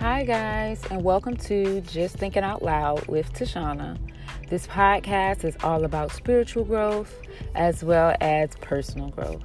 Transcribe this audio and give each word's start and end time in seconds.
Hi, 0.00 0.22
guys, 0.22 0.80
and 0.92 1.02
welcome 1.02 1.36
to 1.38 1.80
Just 1.80 2.14
Thinking 2.18 2.44
Out 2.44 2.62
Loud 2.62 3.08
with 3.08 3.32
Tashana. 3.32 3.98
This 4.48 4.64
podcast 4.64 5.42
is 5.42 5.56
all 5.64 5.84
about 5.84 6.12
spiritual 6.12 6.64
growth 6.64 7.20
as 7.56 7.82
well 7.82 8.14
as 8.20 8.50
personal 8.60 9.08
growth. 9.08 9.42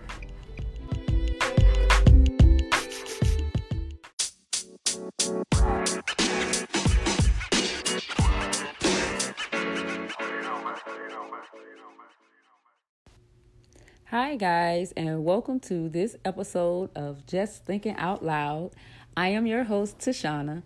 Hi, 14.05 14.35
guys, 14.35 14.91
and 14.91 15.25
welcome 15.25 15.59
to 15.61 15.89
this 15.89 16.15
episode 16.23 16.91
of 16.95 17.25
Just 17.25 17.65
Thinking 17.65 17.95
Out 17.95 18.23
Loud. 18.23 18.69
I 19.15 19.29
am 19.29 19.45
your 19.45 19.63
host, 19.63 19.99
Tashana, 19.99 20.63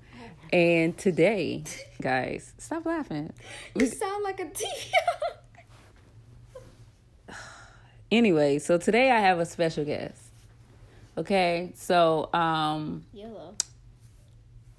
and 0.53 0.97
today, 0.97 1.63
guys, 2.01 2.53
stop 2.57 2.85
laughing. 2.85 3.33
You 3.75 3.87
sound 3.87 4.23
like 4.23 4.39
a 4.39 4.45
TV. 4.45 4.91
Anyway, 8.09 8.57
so 8.57 8.77
today 8.77 9.11
I 9.11 9.19
have 9.19 9.37
a 9.37 9.45
special 9.45 9.83
guest. 9.83 10.21
Okay, 11.17 11.73
so 11.75 12.29
um, 12.33 13.03
Yellow. 13.11 13.53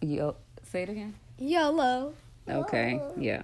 yo, 0.00 0.34
say 0.62 0.84
it 0.84 0.88
again. 0.88 1.14
Yellow. 1.36 2.14
Okay, 2.48 2.98
yeah. 3.18 3.42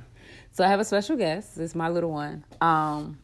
So 0.52 0.65
I 0.65 0.68
have 0.68 0.80
a 0.80 0.84
special 0.84 1.16
guest. 1.18 1.56
This 1.56 1.73
is 1.73 1.74
my 1.74 1.91
little 1.91 2.12
one. 2.12 2.45
Um, 2.62 3.18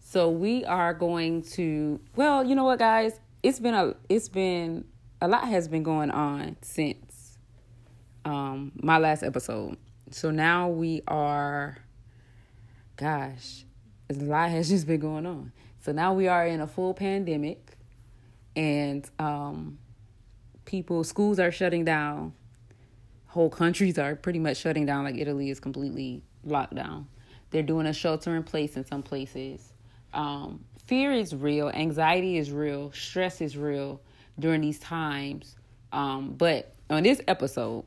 so 0.00 0.30
we 0.30 0.64
are 0.64 0.92
going 0.94 1.42
to. 1.52 2.00
Well, 2.16 2.42
you 2.42 2.56
know 2.56 2.64
what, 2.64 2.80
guys? 2.80 3.20
It's 3.44 3.60
been 3.60 3.74
a. 3.74 3.94
It's 4.08 4.28
been 4.28 4.84
a 5.24 5.28
lot 5.28 5.48
has 5.48 5.68
been 5.68 5.82
going 5.82 6.10
on 6.10 6.56
since 6.60 7.38
um 8.26 8.72
my 8.76 8.98
last 8.98 9.22
episode. 9.22 9.78
So 10.10 10.30
now 10.30 10.68
we 10.68 11.02
are. 11.08 11.78
Gosh, 12.96 13.64
a 14.10 14.12
lot 14.12 14.50
has 14.50 14.68
just 14.68 14.86
been 14.86 15.00
going 15.00 15.24
on. 15.26 15.52
So 15.80 15.92
now 15.92 16.12
we 16.12 16.28
are 16.28 16.46
in 16.46 16.60
a 16.60 16.66
full 16.66 16.92
pandemic, 16.92 17.78
and 18.54 19.08
um, 19.18 19.78
people 20.66 21.04
schools 21.04 21.38
are 21.38 21.50
shutting 21.50 21.86
down 21.86 22.34
whole 23.26 23.50
countries 23.50 23.98
are 23.98 24.14
pretty 24.14 24.38
much 24.38 24.56
shutting 24.58 24.86
down 24.86 25.02
like 25.02 25.16
italy 25.16 25.50
is 25.50 25.58
completely 25.58 26.22
locked 26.44 26.74
down 26.74 27.04
they're 27.50 27.64
doing 27.64 27.86
a 27.86 27.92
shelter 27.92 28.36
in 28.36 28.44
place 28.44 28.76
in 28.76 28.86
some 28.86 29.02
places 29.02 29.72
um, 30.12 30.64
fear 30.86 31.10
is 31.10 31.34
real 31.34 31.68
anxiety 31.70 32.38
is 32.38 32.52
real 32.52 32.92
stress 32.92 33.40
is 33.40 33.56
real 33.56 34.00
during 34.38 34.60
these 34.60 34.78
times 34.78 35.56
um, 35.92 36.32
but 36.32 36.74
on 36.90 37.02
this 37.02 37.20
episode 37.28 37.84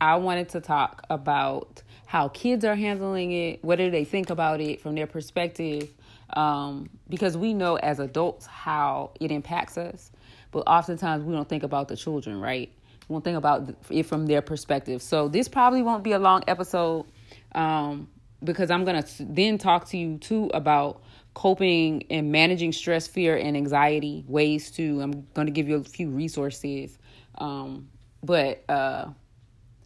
i 0.00 0.16
wanted 0.16 0.48
to 0.48 0.60
talk 0.60 1.02
about 1.10 1.82
how 2.06 2.28
kids 2.28 2.64
are 2.64 2.74
handling 2.74 3.32
it 3.32 3.62
what 3.64 3.76
do 3.76 3.90
they 3.90 4.04
think 4.04 4.30
about 4.30 4.60
it 4.60 4.80
from 4.80 4.94
their 4.94 5.06
perspective 5.06 5.88
um, 6.34 6.88
because 7.08 7.36
we 7.36 7.54
know 7.54 7.76
as 7.76 7.98
adults 7.98 8.46
how 8.46 9.10
it 9.20 9.30
impacts 9.30 9.76
us 9.76 10.10
but 10.52 10.60
oftentimes 10.66 11.24
we 11.24 11.32
don't 11.32 11.48
think 11.48 11.62
about 11.62 11.88
the 11.88 11.96
children 11.96 12.40
right 12.40 12.72
one 13.10 13.22
thing 13.22 13.36
about 13.36 13.74
it 13.90 14.06
from 14.06 14.26
their 14.26 14.40
perspective. 14.40 15.02
So 15.02 15.28
this 15.28 15.48
probably 15.48 15.82
won't 15.82 16.04
be 16.04 16.12
a 16.12 16.18
long 16.18 16.42
episode 16.46 17.06
um, 17.54 18.08
because 18.42 18.70
I'm 18.70 18.84
gonna 18.84 19.04
then 19.18 19.58
talk 19.58 19.88
to 19.88 19.98
you 19.98 20.18
too 20.18 20.50
about 20.54 21.02
coping 21.34 22.04
and 22.10 22.32
managing 22.32 22.72
stress, 22.72 23.06
fear, 23.06 23.36
and 23.36 23.56
anxiety 23.56 24.24
ways 24.26 24.70
to. 24.72 25.00
I'm 25.00 25.26
gonna 25.34 25.50
give 25.50 25.68
you 25.68 25.76
a 25.76 25.84
few 25.84 26.10
resources. 26.10 26.98
Um, 27.38 27.88
but 28.22 28.64
uh, 28.68 29.06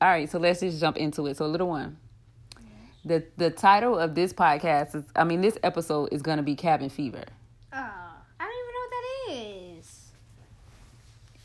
all 0.00 0.08
right, 0.08 0.30
so 0.30 0.38
let's 0.38 0.60
just 0.60 0.80
jump 0.80 0.96
into 0.96 1.26
it. 1.26 1.36
So 1.36 1.46
a 1.46 1.48
little 1.48 1.68
one. 1.68 1.98
The 3.04 3.24
the 3.36 3.50
title 3.50 3.98
of 3.98 4.14
this 4.14 4.32
podcast 4.32 4.94
is 4.94 5.04
I 5.14 5.24
mean 5.24 5.42
this 5.42 5.58
episode 5.62 6.08
is 6.12 6.22
gonna 6.22 6.42
be 6.42 6.54
cabin 6.54 6.88
fever. 6.88 7.24
Oh, 7.72 7.76
I 7.76 8.44
don't 8.44 8.52
even 8.52 8.74
know 8.74 8.80
what 8.80 8.90
that 8.90 9.78
is. 9.78 10.10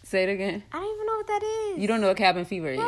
Say 0.03 0.23
it 0.23 0.29
again. 0.29 0.63
I 0.72 0.78
don't 0.78 0.94
even 0.96 1.06
know 1.06 1.16
what 1.16 1.28
that 1.28 1.44
is. 1.44 1.79
You 1.79 1.88
don't 1.88 2.02
know 2.02 2.07
what 2.07 2.18
cabin 2.18 2.46
fever 2.46 2.69
is. 2.69 2.79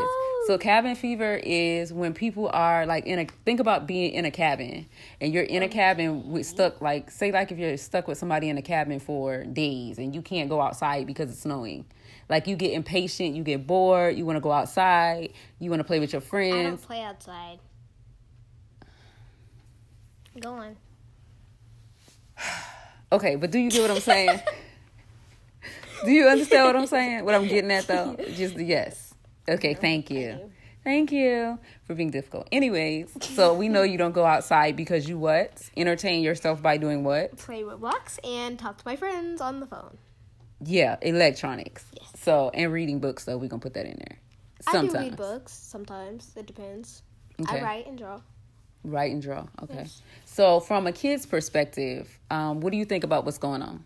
So 0.48 0.58
cabin 0.58 0.96
fever 0.96 1.40
is 1.44 1.94
when 1.94 2.14
people 2.14 2.50
are 2.52 2.86
like 2.88 3.06
in 3.06 3.20
a 3.20 3.28
think 3.46 3.60
about 3.60 3.86
being 3.86 4.14
in 4.14 4.26
a 4.26 4.32
cabin 4.32 4.88
and 5.20 5.32
you're 5.32 5.44
in 5.44 5.62
a 5.62 5.68
cabin 5.68 6.32
with 6.32 6.48
mm-hmm. 6.48 6.56
stuck 6.56 6.82
like 6.82 7.12
say 7.12 7.32
like 7.32 7.52
if 7.52 7.60
you're 7.60 7.78
stuck 7.78 8.08
with 8.08 8.18
somebody 8.18 8.50
in 8.50 8.58
a 8.58 8.62
cabin 8.62 9.00
for 9.00 9.44
days 9.44 10.00
and 10.00 10.16
you 10.16 10.22
can't 10.22 10.50
go 10.50 10.60
outside 10.60 11.06
because 11.06 11.30
it's 11.30 11.42
snowing. 11.42 11.86
Like 12.28 12.48
you 12.48 12.56
get 12.56 12.74
impatient, 12.74 13.36
you 13.36 13.44
get 13.44 13.68
bored, 13.68 14.16
you 14.16 14.26
want 14.26 14.38
to 14.38 14.42
go 14.42 14.52
outside, 14.52 15.34
you 15.60 15.70
want 15.70 15.82
to 15.82 15.84
play 15.84 16.00
with 16.00 16.14
your 16.14 16.22
I 16.22 16.24
don't 16.24 16.30
friends. 16.30 16.86
play 16.86 17.02
outside. 17.02 17.60
Go 20.40 20.54
on. 20.54 20.76
Okay, 23.12 23.36
but 23.36 23.52
do 23.52 23.60
you 23.60 23.70
get 23.70 23.82
what 23.82 23.92
I'm 23.92 24.00
saying? 24.00 24.40
do 26.06 26.12
you 26.12 26.28
understand 26.28 26.66
what 26.66 26.76
I'm 26.78 26.88
saying? 26.88 27.26
What 27.26 27.36
I'm 27.36 27.48
getting 27.48 27.70
at 27.72 27.86
though? 27.86 28.16
Just 28.34 28.56
the 28.56 28.64
yes. 28.64 29.11
Okay, 29.52 29.74
thank 29.74 30.10
you. 30.10 30.52
Thank 30.84 31.12
you 31.12 31.60
for 31.84 31.94
being 31.94 32.10
difficult. 32.10 32.48
Anyways, 32.52 33.16
so 33.22 33.54
we 33.54 33.70
know 33.70 33.84
you 33.84 34.00
don't 34.00 34.14
go 34.14 34.26
outside 34.26 34.76
because 34.76 35.08
you 35.08 35.18
what? 35.20 35.70
Entertain 35.78 36.24
yourself 36.24 36.62
by 36.62 36.78
doing 36.78 37.04
what? 37.04 37.38
Play 37.38 37.62
Roblox 37.62 38.18
and 38.24 38.58
talk 38.58 38.80
to 38.80 38.84
my 38.86 38.96
friends 38.96 39.42
on 39.42 39.60
the 39.60 39.68
phone. 39.68 39.98
Yeah, 40.64 40.98
electronics. 41.02 41.86
Yes. 41.94 42.12
So 42.18 42.50
and 42.54 42.72
reading 42.72 43.00
books 43.00 43.26
though, 43.26 43.38
we're 43.38 43.48
gonna 43.48 43.60
put 43.60 43.76
that 43.76 43.86
in 43.86 43.98
there. 43.98 44.18
Sometimes. 44.62 44.96
I 44.96 44.98
do 44.98 45.10
read 45.10 45.18
books 45.18 45.54
sometimes. 45.54 46.34
It 46.36 46.48
depends. 46.48 47.04
Okay. 47.42 47.60
I 47.60 47.64
write 47.64 47.88
and 47.88 47.98
draw. 47.98 48.22
Write 48.84 49.12
and 49.12 49.22
draw. 49.22 49.46
Okay. 49.62 49.76
Yes. 49.76 50.02
So 50.26 50.60
from 50.60 50.88
a 50.88 50.92
kid's 50.92 51.26
perspective, 51.26 52.20
um, 52.32 52.62
what 52.62 52.72
do 52.72 52.78
you 52.78 52.86
think 52.86 53.04
about 53.04 53.26
what's 53.26 53.38
going 53.38 53.62
on? 53.62 53.84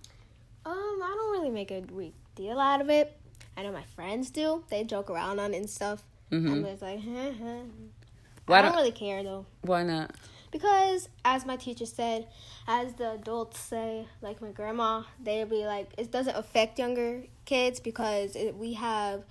Um, 0.65 0.99
I 1.03 1.13
don't 1.17 1.31
really 1.31 1.49
make 1.51 1.71
a 1.71 1.81
big 1.81 2.13
deal 2.35 2.59
out 2.59 2.79
of 2.79 2.89
it. 2.89 3.17
I 3.57 3.63
know 3.63 3.71
my 3.71 3.83
friends 3.95 4.29
do. 4.29 4.63
They 4.69 4.83
joke 4.83 5.09
around 5.09 5.39
on 5.39 5.53
it 5.53 5.57
and 5.57 5.69
stuff. 5.69 6.03
I'm 6.31 6.63
just 6.63 6.81
like, 6.81 6.99
huh, 7.03 7.11
huh. 7.13 7.45
Mm-hmm. 7.45 7.85
Why 8.47 8.59
I 8.59 8.61
don't 8.61 8.71
don't- 8.71 8.79
really 8.81 8.91
care 8.91 9.23
though. 9.23 9.45
Why 9.61 9.83
not? 9.83 10.11
Because, 10.51 11.09
as 11.25 11.45
my 11.45 11.57
teacher 11.57 11.85
said, 11.85 12.27
as 12.66 12.93
the 12.93 13.11
adults 13.13 13.59
say, 13.59 14.07
like 14.21 14.41
my 14.41 14.51
grandma, 14.51 15.03
they'll 15.21 15.45
be 15.45 15.66
like, 15.66 15.89
it 15.97 16.11
doesn't 16.11 16.35
affect 16.38 16.79
younger 16.79 17.23
kids 17.43 17.81
because 17.81 18.38
it, 18.38 18.55
we 18.55 18.71
have 18.73 19.23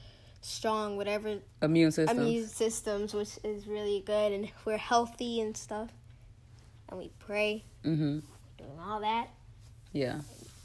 strong 0.42 0.98
whatever 0.98 1.38
Immune 1.62 1.92
system. 1.92 2.18
immune 2.18 2.46
systems, 2.46 3.14
which 3.14 3.38
is 3.42 3.66
really 3.66 4.02
good, 4.04 4.32
and 4.32 4.50
we're 4.66 4.76
healthy 4.76 5.40
and 5.40 5.56
stuff. 5.56 5.88
And 6.90 6.98
we 6.98 7.10
pray, 7.20 7.64
mm-hmm. 7.82 8.18
doing 8.58 8.78
all 8.86 9.00
that. 9.00 9.28
Yeah. 9.92 10.20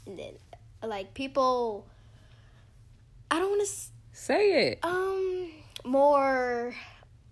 And 0.06 0.18
then, 0.18 0.32
like, 0.82 1.14
people, 1.14 1.86
I 3.30 3.38
don't 3.38 3.50
want 3.50 3.66
to, 3.66 3.72
Say 4.12 4.68
it. 4.70 4.78
um, 4.82 5.50
more 5.84 6.74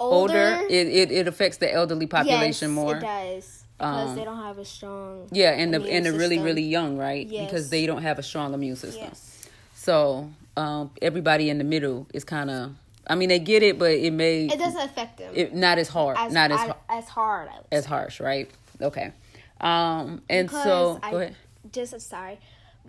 Older, 0.01 0.55
older. 0.57 0.67
it, 0.71 0.87
it 0.87 1.11
it 1.11 1.27
affects 1.29 1.57
the 1.59 1.73
elderly 1.73 2.07
population 2.07 2.71
yes, 2.71 2.75
more. 2.77 2.97
It 2.97 3.01
does. 3.01 3.65
Because 3.79 4.11
Um, 4.11 4.17
they 4.17 4.25
don't 4.25 4.43
have 4.43 4.59
a 4.59 4.65
strong. 4.65 5.29
Yeah, 5.33 5.51
and 5.51 5.73
the 5.75 5.83
and 5.91 6.07
the 6.07 6.13
really 6.13 6.39
really 6.39 6.63
young, 6.63 6.97
right? 6.97 7.29
Because 7.29 7.71
they 7.71 7.87
don't 7.87 8.03
have 8.03 8.19
a 8.19 8.23
strong 8.23 8.55
immune 8.55 8.77
system. 8.77 9.05
Yes. 9.09 9.49
So 9.75 10.31
um, 10.57 10.91
everybody 11.03 11.51
in 11.51 11.59
the 11.59 11.65
middle 11.65 12.07
is 12.15 12.25
kind 12.25 12.51
of. 12.51 12.73
I 13.11 13.15
mean, 13.15 13.29
they 13.31 13.39
get 13.39 13.63
it, 13.63 13.79
but 13.79 13.93
it 13.93 14.13
may 14.13 14.47
It 14.47 14.59
doesn't 14.59 14.83
affect 14.83 15.17
them 15.19 15.33
it, 15.35 15.55
not 15.55 15.79
as 15.79 15.89
hard, 15.89 16.17
as, 16.19 16.33
not 16.33 16.51
as 16.53 16.61
as, 16.61 16.75
as 16.91 17.09
hard. 17.09 17.49
I 17.49 17.75
as 17.75 17.85
harsh, 17.87 18.21
right? 18.21 18.51
Okay. 18.81 19.13
Um, 19.61 20.23
and 20.29 20.47
Because 20.49 20.63
so 20.65 21.01
I 21.03 21.11
go 21.11 21.17
ahead. 21.19 21.37
just 21.73 21.99
sorry. 22.03 22.39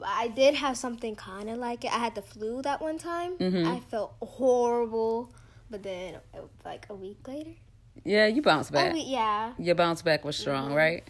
I 0.05 0.27
did 0.29 0.55
have 0.55 0.77
something 0.77 1.15
kind 1.15 1.49
of 1.49 1.57
like 1.57 1.83
it. 1.85 1.93
I 1.93 1.97
had 1.97 2.15
the 2.15 2.21
flu 2.21 2.61
that 2.63 2.81
one 2.81 2.97
time. 2.97 3.37
Mm-hmm. 3.37 3.67
I 3.67 3.79
felt 3.81 4.13
horrible, 4.21 5.33
but 5.69 5.83
then 5.83 6.17
like 6.65 6.85
a 6.89 6.95
week 6.95 7.27
later, 7.27 7.51
Yeah, 8.03 8.27
you 8.27 8.41
bounce 8.41 8.69
back. 8.71 8.93
week, 8.93 9.05
yeah, 9.07 9.53
Your 9.57 9.75
bounce 9.75 10.01
back 10.01 10.23
was 10.25 10.35
Mm-hmm. 10.35 10.41
strong, 10.41 10.73
right? 10.73 11.03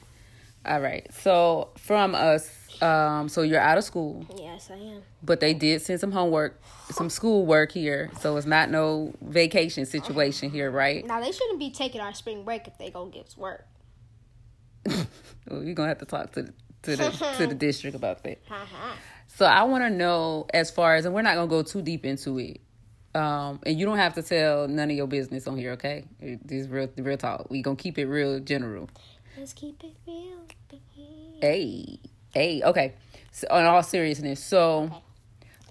All 0.65 0.81
right. 0.81 1.07
So 1.13 1.69
from 1.77 2.13
us, 2.15 2.49
um, 2.81 3.29
so 3.29 3.41
you're 3.43 3.61
out 3.61 3.77
of 3.77 3.83
school, 3.83 4.25
yes, 4.37 4.69
I 4.71 4.75
am. 4.75 5.01
but 5.23 5.39
they 5.39 5.53
did 5.53 5.81
send 5.81 5.99
some 6.01 6.11
homework, 6.11 6.59
some 6.91 7.09
school 7.09 7.45
work 7.45 7.71
here. 7.71 8.11
So 8.19 8.35
it's 8.37 8.45
not 8.47 8.69
no 8.69 9.13
vacation 9.21 9.85
situation 9.85 10.49
here, 10.57 10.69
right? 10.69 11.05
Now 11.05 11.21
they 11.21 11.31
shouldn't 11.31 11.59
be 11.59 11.71
taking 11.71 12.01
our 12.01 12.13
spring 12.13 12.43
break 12.43 12.67
if 12.67 12.77
they 12.77 12.89
go 12.89 13.05
give 13.05 13.25
us 13.25 13.37
work. 13.37 13.65
Well, 15.49 15.63
you're 15.63 15.73
gonna 15.73 15.87
have 15.89 15.97
to 15.99 16.05
talk 16.05 16.31
to 16.33 16.53
to 16.83 16.95
the 16.95 17.09
to 17.37 17.47
the 17.47 17.55
district 17.67 17.95
about 17.95 18.23
that. 18.23 18.39
Uh-huh. 18.49 18.95
So 19.27 19.45
I 19.45 19.63
want 19.63 19.83
to 19.83 19.89
know 19.89 20.47
as 20.53 20.69
far 20.71 20.95
as, 20.95 21.05
and 21.05 21.13
we're 21.13 21.21
not 21.21 21.35
gonna 21.35 21.47
go 21.47 21.63
too 21.63 21.81
deep 21.81 22.05
into 22.05 22.39
it. 22.39 22.59
Um, 23.15 23.59
and 23.65 23.79
you 23.79 23.85
don't 23.85 23.97
have 23.97 24.13
to 24.15 24.21
tell 24.21 24.67
none 24.67 24.91
of 24.91 24.95
your 24.95 25.07
business 25.07 25.47
on 25.47 25.57
here, 25.57 25.71
okay? 25.71 26.05
This 26.19 26.63
is 26.63 26.67
real, 26.67 26.89
real 26.97 27.17
talk. 27.17 27.49
We 27.49 27.61
gonna 27.61 27.75
keep 27.75 27.97
it 27.97 28.05
real 28.05 28.39
general. 28.39 28.89
Let's 29.37 29.53
keep 29.53 29.83
it 29.83 29.95
real. 30.05 30.45
baby. 30.69 31.39
Hey, 31.41 31.99
hey, 32.33 32.61
okay. 32.63 32.93
So, 33.31 33.47
in 33.55 33.65
all 33.65 33.81
seriousness, 33.81 34.43
so 34.43 34.91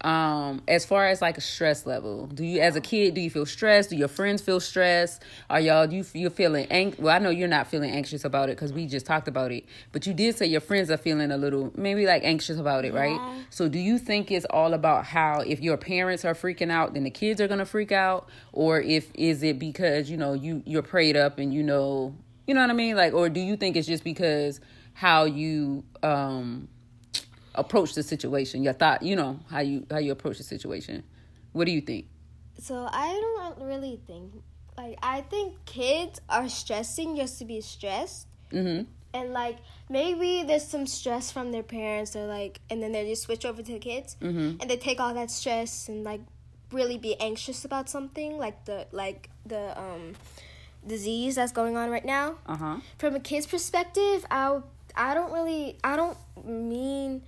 um 0.04 0.62
as 0.68 0.84
far 0.84 1.08
as 1.08 1.20
like 1.20 1.36
a 1.38 1.40
stress 1.40 1.86
level 1.86 2.26
do 2.28 2.44
you 2.44 2.60
as 2.60 2.76
a 2.76 2.80
kid 2.80 3.14
do 3.14 3.20
you 3.20 3.30
feel 3.30 3.46
stressed? 3.46 3.90
Do 3.90 3.96
your 3.96 4.08
friends 4.08 4.40
feel 4.42 4.60
stressed? 4.60 5.22
Are 5.50 5.60
y'all 5.60 5.92
you 5.92 6.04
you're 6.14 6.30
feeling 6.30 6.66
ang- 6.70 6.94
well 6.98 7.14
i 7.14 7.18
know 7.18 7.30
you're 7.30 7.48
not 7.48 7.66
feeling 7.66 7.90
anxious 7.90 8.24
about 8.24 8.48
it 8.48 8.56
because 8.56 8.72
we 8.72 8.86
just 8.86 9.06
talked 9.06 9.28
about 9.28 9.50
it 9.50 9.64
but 9.92 10.06
you 10.06 10.14
did 10.14 10.36
say 10.36 10.46
your 10.46 10.60
friends 10.60 10.90
are 10.90 10.96
feeling 10.96 11.30
a 11.30 11.36
little 11.36 11.72
maybe 11.76 12.06
like 12.06 12.22
anxious 12.24 12.58
about 12.58 12.84
it 12.84 12.94
right? 12.94 13.44
So 13.50 13.68
do 13.68 13.78
you 13.78 13.98
think 13.98 14.30
it's 14.30 14.46
all 14.50 14.74
about 14.74 15.04
how 15.04 15.40
if 15.40 15.60
your 15.60 15.76
parents 15.76 16.24
are 16.24 16.34
freaking 16.34 16.70
out 16.70 16.94
then 16.94 17.04
the 17.04 17.10
kids 17.10 17.40
are 17.40 17.48
gonna 17.48 17.64
freak 17.66 17.92
out? 17.92 18.28
Or 18.52 18.80
if 18.80 19.10
is 19.14 19.42
it 19.42 19.58
because 19.58 20.10
you 20.10 20.16
know 20.16 20.32
you 20.34 20.62
you're 20.66 20.82
prayed 20.82 21.16
up 21.16 21.38
and 21.38 21.52
you 21.52 21.62
know 21.62 22.14
you 22.46 22.54
know 22.54 22.60
what 22.60 22.70
i 22.70 22.74
mean? 22.74 22.96
Like 22.96 23.12
or 23.14 23.28
do 23.28 23.40
you 23.40 23.56
think 23.56 23.76
it's 23.76 23.86
just 23.88 24.04
because 24.04 24.60
how 24.92 25.24
you 25.24 25.84
um 26.02 26.68
approach 27.58 27.94
the 27.94 28.02
situation 28.02 28.62
your 28.62 28.72
thought 28.74 29.02
you 29.02 29.16
know 29.16 29.38
how 29.50 29.60
you 29.60 29.86
how 29.90 29.98
you 29.98 30.12
approach 30.12 30.38
the 30.38 30.44
situation 30.44 31.02
what 31.52 31.64
do 31.66 31.72
you 31.72 31.80
think 31.80 32.06
So 32.58 32.74
I 32.90 33.08
don't 33.26 33.56
really 33.70 34.00
think 34.06 34.32
like 34.76 34.98
I 35.02 35.22
think 35.22 35.54
kids 35.64 36.20
are 36.28 36.48
stressing 36.48 37.16
just 37.16 37.38
to 37.38 37.44
be 37.44 37.60
stressed. 37.60 38.26
mm-hmm 38.52 38.82
And 39.14 39.32
like 39.32 39.58
maybe 39.88 40.44
there's 40.46 40.66
some 40.66 40.86
stress 40.86 41.30
from 41.34 41.50
their 41.54 41.62
parents 41.62 42.14
or 42.18 42.26
like 42.26 42.60
and 42.70 42.82
then 42.82 42.92
they 42.92 43.06
just 43.08 43.22
switch 43.26 43.44
over 43.44 43.62
to 43.62 43.72
the 43.72 43.82
kids 43.90 44.16
Mhm. 44.20 44.60
and 44.60 44.66
they 44.70 44.76
take 44.76 44.98
all 45.00 45.14
that 45.14 45.30
stress 45.30 45.88
and 45.88 46.04
like 46.04 46.20
really 46.70 46.98
be 46.98 47.14
anxious 47.20 47.64
about 47.64 47.88
something 47.88 48.30
like 48.44 48.64
the 48.66 48.86
like 48.92 49.30
the 49.46 49.62
um 49.84 50.14
disease 50.86 51.34
that's 51.38 51.52
going 51.52 51.76
on 51.76 51.90
right 51.90 52.04
now. 52.04 52.36
uh-huh 52.46 52.76
From 52.98 53.14
a 53.14 53.20
kid's 53.20 53.46
perspective, 53.46 54.26
I 54.30 54.60
I 54.94 55.14
don't 55.14 55.32
really 55.32 55.78
I 55.82 55.96
don't 55.96 56.18
mean 56.44 57.22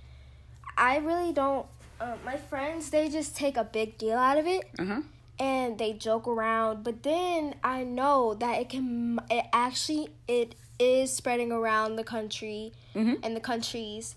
I 0.81 0.97
really 0.97 1.31
don't 1.31 1.67
uh, 2.01 2.15
my 2.25 2.35
friends 2.35 2.89
they 2.89 3.07
just 3.09 3.35
take 3.37 3.55
a 3.55 3.63
big 3.63 3.97
deal 3.99 4.17
out 4.17 4.37
of 4.39 4.47
it 4.47 4.63
uh-huh. 4.79 5.01
and 5.39 5.77
they 5.77 5.93
joke 5.93 6.27
around 6.27 6.83
but 6.83 7.03
then 7.03 7.53
i 7.63 7.83
know 7.83 8.33
that 8.33 8.59
it 8.59 8.69
can 8.69 9.19
it 9.29 9.45
actually 9.53 10.09
it 10.27 10.55
is 10.79 11.13
spreading 11.13 11.51
around 11.51 11.95
the 11.97 12.03
country 12.03 12.73
Mhm. 12.95 13.19
and 13.23 13.35
the 13.35 13.39
countries. 13.39 14.15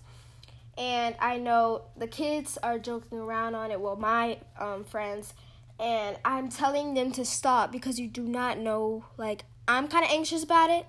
And 0.77 1.15
i 1.19 1.37
know 1.37 1.83
the 1.95 2.07
kids 2.07 2.57
are 2.63 2.79
joking 2.79 3.19
around 3.19 3.53
on 3.55 3.69
it 3.71 3.79
well 3.79 3.95
my 3.95 4.39
um, 4.59 4.83
friends 4.83 5.33
and 5.79 6.17
i'm 6.25 6.49
telling 6.49 6.95
them 6.95 7.11
to 7.11 7.23
stop 7.23 7.71
because 7.71 7.99
you 7.99 8.07
do 8.07 8.23
not 8.23 8.57
know 8.57 9.05
like 9.17 9.43
i'm 9.67 9.87
kind 9.87 10.03
of 10.03 10.11
anxious 10.11 10.43
about 10.43 10.69
it 10.71 10.85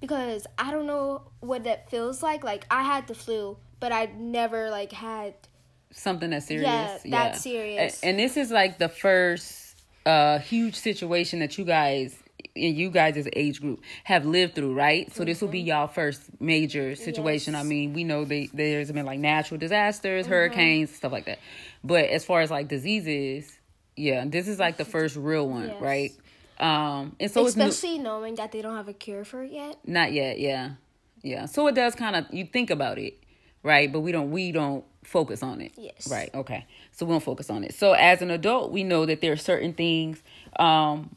because 0.00 0.46
i 0.58 0.70
don't 0.70 0.86
know 0.86 1.22
what 1.40 1.64
that 1.64 1.90
feels 1.90 2.22
like. 2.22 2.42
Like 2.42 2.64
i 2.70 2.82
had 2.82 3.06
the 3.06 3.14
flu 3.14 3.58
but 3.80 3.92
i 3.92 4.06
never 4.16 4.70
like 4.70 4.92
had 4.92 5.34
something 5.92 6.30
that 6.30 6.42
serious 6.44 6.70
Yeah, 6.70 6.98
that's 7.10 7.42
serious. 7.42 8.00
And 8.02 8.18
this 8.18 8.36
is 8.36 8.50
like 8.50 8.78
the 8.78 8.88
first 8.88 9.74
uh 10.06 10.38
huge 10.38 10.76
situation 10.76 11.40
that 11.40 11.58
you 11.58 11.64
guys 11.64 12.16
in 12.54 12.74
you 12.74 12.90
guys' 12.90 13.16
as 13.16 13.28
age 13.34 13.60
group 13.60 13.82
have 14.04 14.24
lived 14.26 14.54
through, 14.54 14.74
right? 14.74 15.12
So 15.14 15.24
this 15.24 15.40
will 15.40 15.48
be 15.48 15.60
y'all 15.60 15.86
first 15.86 16.22
major 16.40 16.94
situation. 16.96 17.54
Yes. 17.54 17.64
I 17.64 17.68
mean, 17.68 17.92
we 17.92 18.02
know 18.04 18.24
they, 18.24 18.48
there's 18.52 18.90
been 18.90 19.06
like 19.06 19.20
natural 19.20 19.58
disasters, 19.58 20.26
hurricanes, 20.26 20.90
stuff 20.94 21.12
like 21.12 21.26
that. 21.26 21.38
But 21.84 22.06
as 22.06 22.24
far 22.24 22.40
as 22.40 22.50
like 22.50 22.66
diseases, 22.68 23.56
yeah, 23.96 24.24
this 24.26 24.48
is 24.48 24.58
like 24.58 24.78
the 24.78 24.84
first 24.96 25.16
real 25.16 25.48
one, 25.48 25.68
Yes. 25.68 25.82
right? 25.82 26.12
Um, 26.58 27.14
and 27.20 27.30
so 27.30 27.46
it's 27.46 27.56
new- 27.56 27.66
especially 27.66 27.98
knowing 27.98 28.34
that 28.36 28.52
they 28.52 28.62
don't 28.62 28.76
have 28.76 28.88
a 28.88 28.94
cure 28.94 29.24
for 29.24 29.42
it 29.44 29.52
yet 29.52 29.76
not 29.86 30.12
yet, 30.12 30.38
yeah. 30.40 30.72
Yeah. 31.22 31.46
So 31.46 31.66
it 31.68 31.74
does 31.74 31.94
kind 31.94 32.16
of 32.16 32.26
you 32.32 32.44
think 32.46 32.70
about 32.70 32.98
it, 32.98 33.18
right? 33.62 33.92
But 33.92 34.00
we 34.00 34.12
don't 34.12 34.30
we 34.30 34.52
don't 34.52 34.84
focus 35.04 35.42
on 35.42 35.60
it. 35.60 35.72
Yes. 35.76 36.08
Right. 36.10 36.30
Okay. 36.34 36.66
So 36.92 37.06
we 37.06 37.12
don't 37.12 37.22
focus 37.22 37.50
on 37.50 37.64
it. 37.64 37.74
So 37.74 37.92
as 37.92 38.22
an 38.22 38.30
adult, 38.30 38.70
we 38.72 38.84
know 38.84 39.06
that 39.06 39.20
there 39.20 39.32
are 39.32 39.36
certain 39.36 39.72
things 39.72 40.22
um 40.58 41.14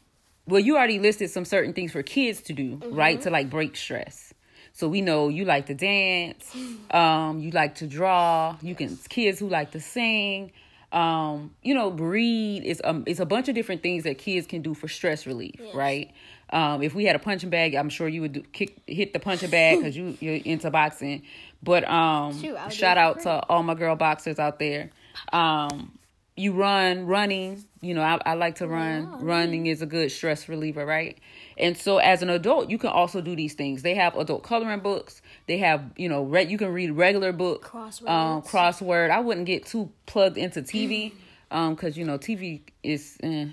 well 0.47 0.59
you 0.59 0.75
already 0.75 0.99
listed 0.99 1.29
some 1.29 1.45
certain 1.45 1.73
things 1.73 1.91
for 1.91 2.03
kids 2.03 2.41
to 2.43 2.53
do, 2.53 2.81
right? 2.91 3.21
To 3.21 3.29
like 3.29 3.49
break 3.49 3.75
stress. 3.75 4.33
So 4.75 4.87
we 4.87 5.01
know 5.01 5.29
you 5.29 5.45
like 5.45 5.67
to 5.67 5.75
dance, 5.75 6.51
um, 6.91 7.39
you 7.39 7.51
like 7.51 7.75
to 7.75 7.87
draw, 7.87 8.57
you 8.61 8.73
can 8.75 8.97
kids 9.09 9.37
who 9.39 9.47
like 9.47 9.71
to 9.71 9.79
sing, 9.79 10.51
um, 10.91 11.53
you 11.61 11.73
know, 11.75 11.89
read 11.91 12.63
is 12.63 12.81
um 12.83 13.03
it's 13.05 13.19
a 13.19 13.25
bunch 13.25 13.47
of 13.49 13.55
different 13.55 13.83
things 13.83 14.03
that 14.03 14.17
kids 14.17 14.47
can 14.47 14.61
do 14.61 14.73
for 14.73 14.87
stress 14.87 15.25
relief, 15.27 15.55
Yes. 15.59 15.73
right? 15.75 16.11
Um, 16.49 16.83
if 16.83 16.93
we 16.93 17.05
had 17.05 17.15
a 17.15 17.19
punching 17.19 17.49
bag, 17.49 17.73
I'm 17.73 17.89
sure 17.89 18.07
you 18.07 18.21
would 18.21 18.33
do, 18.33 18.41
kick 18.41 18.77
hit 18.85 19.11
the 19.13 19.19
punching 19.19 19.49
bag 19.49 19.77
because 19.79 19.95
you 19.97 20.17
you're 20.19 20.35
into 20.35 20.69
boxing. 20.69 21.23
But 21.63 21.87
um, 21.89 22.39
Shoot, 22.39 22.55
I 22.57 22.63
would 22.65 22.69
do 22.71 22.75
shout 22.75 22.97
out 22.97 23.21
to 23.21 23.31
all 23.47 23.63
my 23.63 23.73
girl 23.73 23.95
boxers 23.95 24.37
out 24.37 24.59
there. 24.59 24.89
Um, 25.31 25.97
you 26.35 26.51
run, 26.51 27.05
running. 27.05 27.63
You 27.81 27.93
know, 27.93 28.01
I, 28.01 28.19
I 28.25 28.33
like 28.33 28.55
to 28.55 28.67
run. 28.67 29.23
Running 29.23 29.67
is 29.67 29.81
a 29.81 29.85
good 29.85 30.11
stress 30.11 30.49
reliever, 30.49 30.85
right? 30.85 31.17
And 31.57 31.77
so, 31.77 31.99
as 31.99 32.21
an 32.21 32.29
adult, 32.29 32.69
you 32.69 32.77
can 32.77 32.89
also 32.89 33.21
do 33.21 33.35
these 33.35 33.53
things. 33.53 33.81
They 33.83 33.93
have 33.95 34.15
adult 34.17 34.43
coloring 34.43 34.79
books. 34.79 35.21
They 35.47 35.59
have, 35.59 35.83
you 35.95 36.09
know, 36.09 36.23
re- 36.23 36.45
you 36.45 36.57
can 36.57 36.73
read 36.73 36.91
regular 36.91 37.31
book, 37.31 37.63
Crosswords. 37.65 38.09
um, 38.09 38.41
crossword. 38.41 39.09
I 39.11 39.19
wouldn't 39.19 39.45
get 39.45 39.65
too 39.65 39.91
plugged 40.05 40.37
into 40.37 40.61
TV, 40.63 41.13
um, 41.51 41.75
because 41.75 41.97
you 41.97 42.03
know, 42.05 42.17
TV 42.17 42.61
is. 42.81 43.17
Eh. 43.23 43.47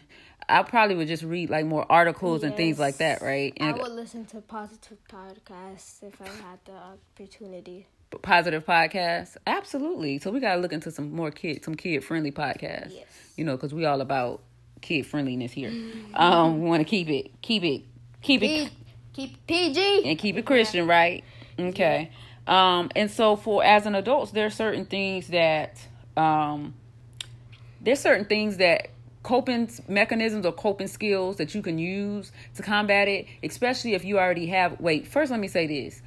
I 0.49 0.65
probably 0.65 0.97
would 0.97 1.07
just 1.07 1.23
read 1.23 1.49
like 1.49 1.65
more 1.67 1.87
articles 1.89 2.43
and 2.43 2.57
things 2.57 2.77
like 2.79 2.97
that, 2.97 3.19
Yes. 3.21 3.23
right? 3.23 3.53
I 3.61 3.71
would 3.71 3.93
listen 3.93 4.25
to 4.27 4.41
positive 4.41 4.99
podcasts 5.09 6.03
if 6.03 6.21
I 6.21 6.27
had 6.27 6.59
the 6.65 6.73
opportunity. 6.73 7.87
Positive 8.23 8.67
podcasts, 8.67 9.37
absolutely. 9.47 10.19
So 10.19 10.31
we 10.31 10.41
gotta 10.41 10.61
look 10.61 10.73
into 10.73 10.91
some 10.91 11.13
more 11.13 11.31
kid, 11.31 11.65
some 11.65 11.75
kid 11.75 12.05
friendly 12.05 12.33
podcasts. 12.33 12.93
Yes. 12.93 13.07
You 13.37 13.45
know, 13.45 13.57
because 13.57 13.73
we 13.73 13.85
all 13.85 14.01
about 14.01 14.43
kid 14.81 15.07
friendliness 15.07 15.53
here. 15.53 15.73
Um, 16.15 16.63
we 16.63 16.69
want 16.69 16.81
to 16.81 16.85
keep 16.85 17.09
it, 17.09 17.31
keep 17.43 17.63
it, 17.63 17.83
keep 18.23 18.43
it, 18.43 18.71
keep 19.13 19.47
PG. 19.47 20.09
and 20.09 20.19
keep 20.19 20.37
it 20.37 20.45
Christian, 20.45 20.87
right? 20.87 21.25
Okay. 21.59 22.11
Um, 22.47 22.91
and 22.97 23.11
so 23.11 23.37
for 23.37 23.63
as 23.63 23.87
an 23.87 23.95
adult, 23.95 24.33
there 24.33 24.47
are 24.47 24.51
certain 24.51 24.87
things 24.87 25.29
that 25.29 25.79
um, 26.17 26.75
there's 27.81 28.01
certain 28.01 28.25
things 28.25 28.57
that 28.57 28.91
coping 29.23 29.71
mechanisms 29.87 30.47
or 30.47 30.53
coping 30.53 30.87
skills 30.87 31.37
that 31.37 31.55
you 31.55 31.63
can 31.63 31.79
use 31.79 32.33
to 32.57 32.63
combat 32.63 33.07
it, 33.07 33.27
especially 33.43 33.95
if 33.95 34.05
you 34.05 34.19
already 34.19 34.47
have. 34.47 34.81
Wait, 34.81 35.07
first 35.07 35.31
let 35.31 35.41
me 35.41 35.49
say 35.49 35.67
this. 35.67 36.03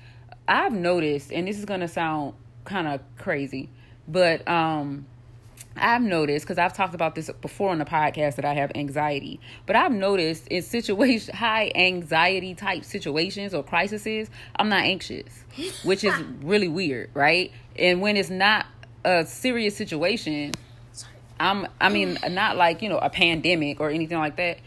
I've 0.47 0.73
noticed, 0.73 1.31
and 1.31 1.47
this 1.47 1.57
is 1.57 1.65
gonna 1.65 1.87
sound 1.87 2.33
kind 2.65 2.87
of 2.87 3.01
crazy, 3.17 3.69
but 4.07 4.47
um, 4.47 5.05
I've 5.75 6.01
noticed 6.01 6.45
because 6.45 6.57
I've 6.57 6.73
talked 6.73 6.93
about 6.93 7.15
this 7.15 7.29
before 7.41 7.71
on 7.71 7.79
the 7.79 7.85
podcast 7.85 8.35
that 8.35 8.45
I 8.45 8.53
have 8.53 8.71
anxiety, 8.75 9.39
but 9.65 9.75
I've 9.75 9.91
noticed 9.91 10.47
in 10.47 10.61
situation 10.61 11.35
high 11.35 11.71
anxiety 11.75 12.53
type 12.55 12.85
situations 12.85 13.53
or 13.53 13.63
crises, 13.63 14.29
I'm 14.55 14.69
not 14.69 14.83
anxious, 14.83 15.43
which 15.83 16.03
is 16.03 16.13
really 16.41 16.67
weird, 16.67 17.09
right? 17.13 17.51
And 17.77 18.01
when 18.01 18.17
it's 18.17 18.29
not 18.29 18.65
a 19.03 19.25
serious 19.25 19.75
situation, 19.75 20.51
I'm 21.39 21.67
I 21.81 21.89
mean 21.89 22.17
not 22.29 22.57
like, 22.57 22.81
you 22.81 22.89
know, 22.89 22.99
a 22.99 23.09
pandemic 23.09 23.79
or 23.79 23.89
anything 23.89 24.17
like 24.17 24.37
that. 24.37 24.59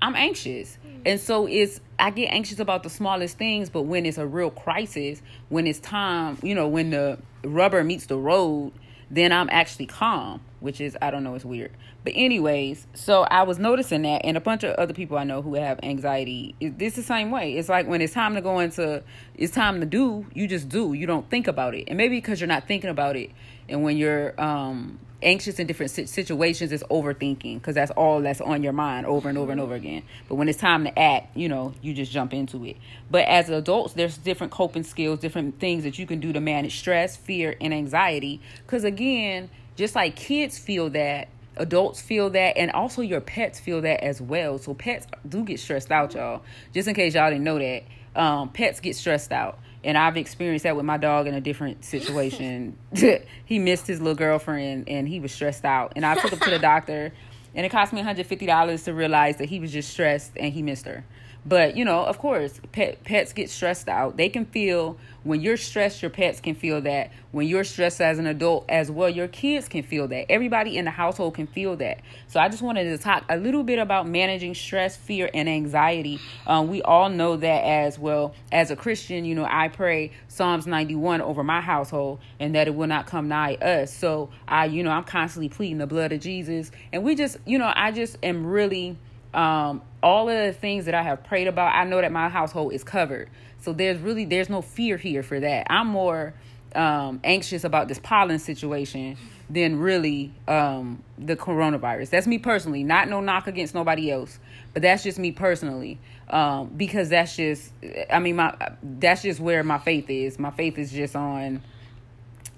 I'm 0.00 0.14
anxious. 0.16 0.78
And 1.06 1.20
so 1.20 1.46
it's 1.46 1.80
I 1.98 2.10
get 2.10 2.26
anxious 2.26 2.58
about 2.58 2.82
the 2.82 2.90
smallest 2.90 3.38
things, 3.38 3.70
but 3.70 3.82
when 3.82 4.06
it's 4.06 4.18
a 4.18 4.26
real 4.26 4.50
crisis, 4.50 5.22
when 5.48 5.66
it's 5.66 5.78
time, 5.78 6.38
you 6.42 6.54
know, 6.54 6.68
when 6.68 6.90
the 6.90 7.18
rubber 7.44 7.84
meets 7.84 8.06
the 8.06 8.16
road, 8.16 8.72
then 9.10 9.30
I'm 9.32 9.48
actually 9.50 9.86
calm, 9.86 10.40
which 10.60 10.80
is 10.80 10.96
I 11.00 11.10
don't 11.10 11.22
know, 11.22 11.34
it's 11.34 11.44
weird. 11.44 11.72
But 12.04 12.14
anyways, 12.16 12.86
so 12.94 13.22
I 13.22 13.42
was 13.42 13.58
noticing 13.58 14.02
that 14.02 14.24
and 14.24 14.36
a 14.36 14.40
bunch 14.40 14.64
of 14.64 14.74
other 14.76 14.94
people 14.94 15.16
I 15.18 15.24
know 15.24 15.42
who 15.42 15.54
have 15.54 15.78
anxiety, 15.82 16.54
This 16.60 16.96
the 16.96 17.02
same 17.02 17.30
way. 17.30 17.56
It's 17.56 17.68
like 17.68 17.86
when 17.86 18.00
it's 18.00 18.14
time 18.14 18.34
to 18.34 18.40
go 18.40 18.58
into 18.60 19.02
it's 19.34 19.52
time 19.52 19.80
to 19.80 19.86
do, 19.86 20.26
you 20.34 20.46
just 20.46 20.68
do. 20.68 20.94
You 20.94 21.06
don't 21.06 21.28
think 21.28 21.48
about 21.48 21.74
it. 21.74 21.84
And 21.88 21.98
maybe 21.98 22.16
because 22.16 22.40
you're 22.40 22.48
not 22.48 22.66
thinking 22.66 22.90
about 22.90 23.16
it 23.16 23.30
and 23.68 23.82
when 23.82 23.96
you're 23.96 24.38
um 24.40 24.98
anxious 25.24 25.58
in 25.58 25.66
different 25.66 25.90
situations 25.90 26.72
is 26.72 26.84
overthinking 26.90 27.54
because 27.54 27.74
that's 27.74 27.90
all 27.92 28.20
that's 28.20 28.40
on 28.40 28.62
your 28.62 28.72
mind 28.72 29.06
over 29.06 29.28
and 29.28 29.38
over 29.38 29.50
and 29.50 29.60
over 29.60 29.74
again. 29.74 30.02
But 30.28 30.36
when 30.36 30.48
it's 30.48 30.58
time 30.58 30.84
to 30.84 30.98
act 30.98 31.36
you 31.36 31.48
know 31.48 31.74
you 31.82 31.94
just 31.94 32.12
jump 32.12 32.34
into 32.34 32.64
it. 32.64 32.76
But 33.10 33.26
as 33.26 33.48
adults 33.48 33.94
there's 33.94 34.16
different 34.16 34.52
coping 34.52 34.82
skills 34.82 35.20
different 35.20 35.58
things 35.58 35.84
that 35.84 35.98
you 35.98 36.06
can 36.06 36.20
do 36.20 36.32
to 36.32 36.40
manage 36.40 36.78
stress 36.78 37.16
fear 37.16 37.56
and 37.60 37.74
anxiety. 37.74 38.40
Because 38.64 38.84
again 38.84 39.50
just 39.76 39.94
like 39.94 40.14
kids 40.14 40.58
feel 40.58 40.90
that 40.90 41.28
adults 41.56 42.00
feel 42.00 42.30
that 42.30 42.56
and 42.56 42.70
also 42.72 43.02
your 43.02 43.20
pets 43.20 43.60
feel 43.60 43.80
that 43.82 44.02
as 44.02 44.20
well. 44.20 44.58
So 44.58 44.74
pets 44.74 45.06
do 45.28 45.44
get 45.44 45.60
stressed 45.60 45.90
out 45.90 46.14
y'all. 46.14 46.42
Just 46.72 46.88
in 46.88 46.94
case 46.94 47.14
y'all 47.14 47.30
didn't 47.30 47.44
know 47.44 47.58
that 47.58 47.84
um, 48.16 48.50
pets 48.50 48.80
get 48.80 48.96
stressed 48.96 49.32
out 49.32 49.58
and 49.84 49.98
I've 49.98 50.16
experienced 50.16 50.64
that 50.64 50.76
with 50.76 50.84
my 50.84 50.96
dog 50.96 51.26
in 51.26 51.34
a 51.34 51.40
different 51.40 51.84
situation. 51.84 52.76
he 53.44 53.58
missed 53.58 53.86
his 53.86 54.00
little 54.00 54.14
girlfriend 54.14 54.88
and 54.88 55.06
he 55.06 55.20
was 55.20 55.30
stressed 55.30 55.64
out. 55.64 55.92
And 55.94 56.06
I 56.06 56.14
took 56.14 56.32
him 56.32 56.38
to 56.40 56.50
the 56.50 56.58
doctor 56.58 57.12
and 57.54 57.64
it 57.64 57.68
cost 57.68 57.92
me 57.92 58.02
$150 58.02 58.84
to 58.84 58.94
realize 58.94 59.36
that 59.36 59.48
he 59.48 59.60
was 59.60 59.72
just 59.72 59.90
stressed 59.90 60.32
and 60.36 60.52
he 60.52 60.62
missed 60.62 60.86
her. 60.86 61.04
But 61.46 61.76
you 61.76 61.84
know, 61.84 62.04
of 62.04 62.18
course, 62.18 62.60
pet, 62.72 63.04
pets 63.04 63.32
get 63.32 63.50
stressed 63.50 63.88
out. 63.88 64.16
They 64.16 64.28
can 64.28 64.46
feel 64.46 64.98
when 65.24 65.40
you're 65.40 65.56
stressed, 65.56 66.02
your 66.02 66.10
pets 66.10 66.38
can 66.40 66.54
feel 66.54 66.82
that. 66.82 67.10
When 67.32 67.48
you're 67.48 67.64
stressed 67.64 68.02
as 68.02 68.18
an 68.18 68.26
adult 68.26 68.66
as 68.68 68.90
well, 68.90 69.08
your 69.08 69.26
kids 69.26 69.68
can 69.68 69.82
feel 69.82 70.06
that. 70.08 70.30
Everybody 70.30 70.76
in 70.76 70.84
the 70.84 70.90
household 70.90 71.34
can 71.34 71.46
feel 71.46 71.76
that. 71.76 72.00
So 72.28 72.38
I 72.40 72.50
just 72.50 72.62
wanted 72.62 72.84
to 72.84 72.98
talk 72.98 73.24
a 73.30 73.38
little 73.38 73.62
bit 73.62 73.78
about 73.78 74.06
managing 74.06 74.54
stress, 74.54 74.96
fear, 74.96 75.30
and 75.32 75.48
anxiety. 75.48 76.20
Um, 76.46 76.68
we 76.68 76.82
all 76.82 77.08
know 77.08 77.36
that 77.36 77.64
as 77.64 77.98
well. 77.98 78.34
As 78.52 78.70
a 78.70 78.76
Christian, 78.76 79.24
you 79.24 79.34
know, 79.34 79.46
I 79.48 79.68
pray 79.68 80.12
Psalms 80.28 80.66
91 80.66 81.22
over 81.22 81.42
my 81.42 81.62
household 81.62 82.20
and 82.38 82.54
that 82.54 82.68
it 82.68 82.74
will 82.74 82.86
not 82.86 83.06
come 83.06 83.26
nigh 83.28 83.54
us. 83.54 83.94
So 83.94 84.28
I, 84.46 84.66
you 84.66 84.82
know, 84.82 84.90
I'm 84.90 85.04
constantly 85.04 85.48
pleading 85.48 85.78
the 85.78 85.86
blood 85.86 86.12
of 86.12 86.20
Jesus. 86.20 86.70
And 86.92 87.02
we 87.02 87.14
just, 87.14 87.38
you 87.46 87.58
know, 87.58 87.72
I 87.74 87.92
just 87.92 88.18
am 88.22 88.46
really 88.46 88.98
um, 89.34 89.82
all 90.02 90.28
of 90.28 90.46
the 90.46 90.52
things 90.52 90.84
that 90.86 90.94
I 90.94 91.02
have 91.02 91.24
prayed 91.24 91.48
about, 91.48 91.74
I 91.74 91.84
know 91.84 92.00
that 92.00 92.12
my 92.12 92.28
household 92.28 92.72
is 92.72 92.84
covered. 92.84 93.28
So 93.60 93.72
there's 93.72 93.98
really 93.98 94.24
there's 94.24 94.48
no 94.48 94.62
fear 94.62 94.96
here 94.96 95.22
for 95.22 95.40
that. 95.40 95.66
I'm 95.70 95.88
more 95.88 96.34
um, 96.74 97.20
anxious 97.24 97.64
about 97.64 97.88
this 97.88 97.98
pollen 97.98 98.38
situation 98.38 99.16
than 99.50 99.78
really 99.78 100.32
um, 100.48 101.02
the 101.18 101.36
coronavirus. 101.36 102.10
That's 102.10 102.26
me 102.26 102.38
personally. 102.38 102.84
Not 102.84 103.08
no 103.08 103.20
knock 103.20 103.46
against 103.46 103.74
nobody 103.74 104.10
else, 104.10 104.38
but 104.72 104.82
that's 104.82 105.02
just 105.02 105.18
me 105.18 105.32
personally. 105.32 105.98
Um, 106.28 106.68
because 106.68 107.10
that's 107.10 107.36
just 107.36 107.72
I 108.10 108.18
mean 108.18 108.36
my 108.36 108.54
that's 108.82 109.22
just 109.22 109.40
where 109.40 109.62
my 109.62 109.78
faith 109.78 110.08
is. 110.08 110.38
My 110.38 110.50
faith 110.50 110.78
is 110.78 110.92
just 110.92 111.16
on 111.16 111.62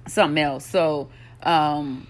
something 0.06 0.42
else. 0.42 0.66
So 0.66 1.08
um, 1.42 2.06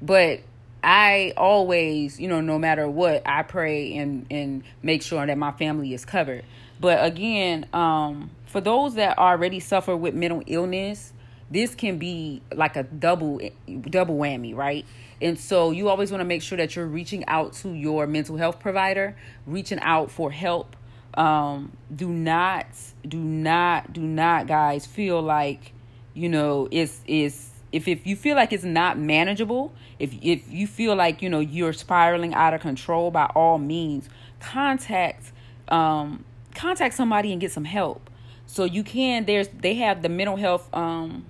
but 0.00 0.40
I 0.82 1.32
always, 1.36 2.18
you 2.18 2.28
know, 2.28 2.40
no 2.40 2.58
matter 2.58 2.88
what, 2.88 3.22
I 3.24 3.42
pray 3.42 3.96
and 3.96 4.26
and 4.30 4.64
make 4.82 5.02
sure 5.02 5.24
that 5.24 5.38
my 5.38 5.52
family 5.52 5.94
is 5.94 6.04
covered. 6.04 6.44
But 6.80 7.04
again, 7.04 7.66
um, 7.72 8.30
for 8.46 8.60
those 8.60 8.94
that 8.94 9.16
already 9.18 9.60
suffer 9.60 9.96
with 9.96 10.14
mental 10.14 10.42
illness, 10.46 11.12
this 11.50 11.74
can 11.74 11.98
be 11.98 12.42
like 12.52 12.76
a 12.76 12.82
double 12.82 13.40
double 13.82 14.16
whammy, 14.16 14.54
right? 14.56 14.84
And 15.20 15.38
so 15.38 15.70
you 15.70 15.88
always 15.88 16.10
want 16.10 16.20
to 16.20 16.24
make 16.24 16.42
sure 16.42 16.58
that 16.58 16.74
you're 16.74 16.86
reaching 16.86 17.24
out 17.26 17.52
to 17.54 17.72
your 17.72 18.08
mental 18.08 18.36
health 18.36 18.58
provider, 18.58 19.16
reaching 19.46 19.78
out 19.78 20.10
for 20.10 20.32
help. 20.32 20.74
Um, 21.14 21.76
do 21.94 22.08
not, 22.08 22.66
do 23.06 23.18
not, 23.18 23.92
do 23.92 24.00
not, 24.00 24.48
guys, 24.48 24.84
feel 24.86 25.22
like 25.22 25.72
you 26.14 26.28
know 26.28 26.66
it's 26.70 27.00
is 27.06 27.51
if 27.72 27.88
if 27.88 28.06
you 28.06 28.14
feel 28.14 28.36
like 28.36 28.52
it's 28.52 28.64
not 28.64 28.98
manageable, 28.98 29.72
if 29.98 30.12
if 30.22 30.50
you 30.50 30.66
feel 30.66 30.94
like 30.94 31.22
you 31.22 31.28
know 31.28 31.40
you're 31.40 31.72
spiraling 31.72 32.34
out 32.34 32.54
of 32.54 32.60
control, 32.60 33.10
by 33.10 33.24
all 33.34 33.58
means, 33.58 34.08
contact 34.40 35.32
um, 35.68 36.24
contact 36.54 36.94
somebody 36.94 37.32
and 37.32 37.40
get 37.40 37.50
some 37.50 37.64
help. 37.64 38.10
So 38.46 38.64
you 38.64 38.84
can 38.84 39.24
there's 39.24 39.48
they 39.48 39.74
have 39.74 40.02
the 40.02 40.08
mental 40.08 40.36
health 40.36 40.68
um 40.74 41.24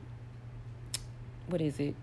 what 1.46 1.60
is 1.60 1.78
it? 1.78 1.94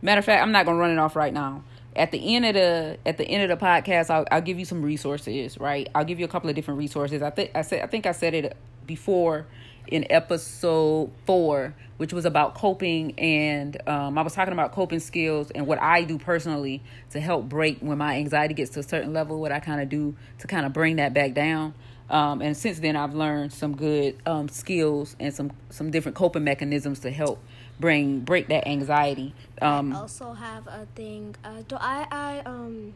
Matter 0.00 0.20
of 0.20 0.24
fact, 0.24 0.42
I'm 0.42 0.52
not 0.52 0.64
gonna 0.64 0.78
run 0.78 0.90
it 0.90 0.98
off 0.98 1.16
right 1.16 1.32
now. 1.32 1.64
At 1.96 2.12
the 2.12 2.36
end 2.36 2.44
of 2.44 2.54
the 2.54 2.98
at 3.04 3.16
the 3.18 3.24
end 3.24 3.50
of 3.50 3.58
the 3.58 3.64
podcast, 3.64 4.10
I'll 4.10 4.24
I'll 4.30 4.40
give 4.40 4.58
you 4.58 4.64
some 4.64 4.82
resources. 4.82 5.58
Right, 5.58 5.88
I'll 5.94 6.04
give 6.04 6.20
you 6.20 6.24
a 6.24 6.28
couple 6.28 6.48
of 6.48 6.54
different 6.54 6.78
resources. 6.78 7.22
I 7.22 7.30
think 7.30 7.50
I 7.56 7.62
said 7.62 7.82
I 7.82 7.88
think 7.88 8.06
I 8.06 8.12
said 8.12 8.34
it 8.34 8.56
before 8.88 9.46
in 9.86 10.04
episode 10.10 11.10
four, 11.24 11.74
which 11.96 12.12
was 12.12 12.24
about 12.24 12.54
coping. 12.54 13.16
And 13.18 13.76
um, 13.88 14.18
I 14.18 14.22
was 14.22 14.34
talking 14.34 14.52
about 14.52 14.72
coping 14.72 14.98
skills 14.98 15.52
and 15.52 15.66
what 15.66 15.80
I 15.80 16.02
do 16.02 16.18
personally 16.18 16.82
to 17.10 17.20
help 17.20 17.48
break 17.48 17.78
when 17.78 17.98
my 17.98 18.16
anxiety 18.16 18.54
gets 18.54 18.70
to 18.72 18.80
a 18.80 18.82
certain 18.82 19.12
level, 19.12 19.40
what 19.40 19.52
I 19.52 19.60
kind 19.60 19.80
of 19.80 19.88
do 19.88 20.16
to 20.40 20.46
kind 20.48 20.66
of 20.66 20.72
bring 20.72 20.96
that 20.96 21.14
back 21.14 21.34
down. 21.34 21.74
Um, 22.10 22.40
and 22.40 22.56
since 22.56 22.80
then, 22.80 22.96
I've 22.96 23.14
learned 23.14 23.52
some 23.52 23.76
good 23.76 24.16
um, 24.24 24.48
skills 24.48 25.14
and 25.20 25.32
some 25.32 25.52
some 25.68 25.90
different 25.90 26.16
coping 26.16 26.42
mechanisms 26.42 27.00
to 27.00 27.10
help 27.10 27.38
bring 27.78 28.20
break 28.20 28.48
that 28.48 28.66
anxiety. 28.66 29.34
Um, 29.60 29.92
I 29.92 29.98
also 30.00 30.32
have 30.32 30.66
a 30.66 30.86
thing. 30.94 31.36
Uh, 31.44 31.62
do 31.68 31.76
I 31.78 32.06
I 32.10 32.38
um 32.46 32.94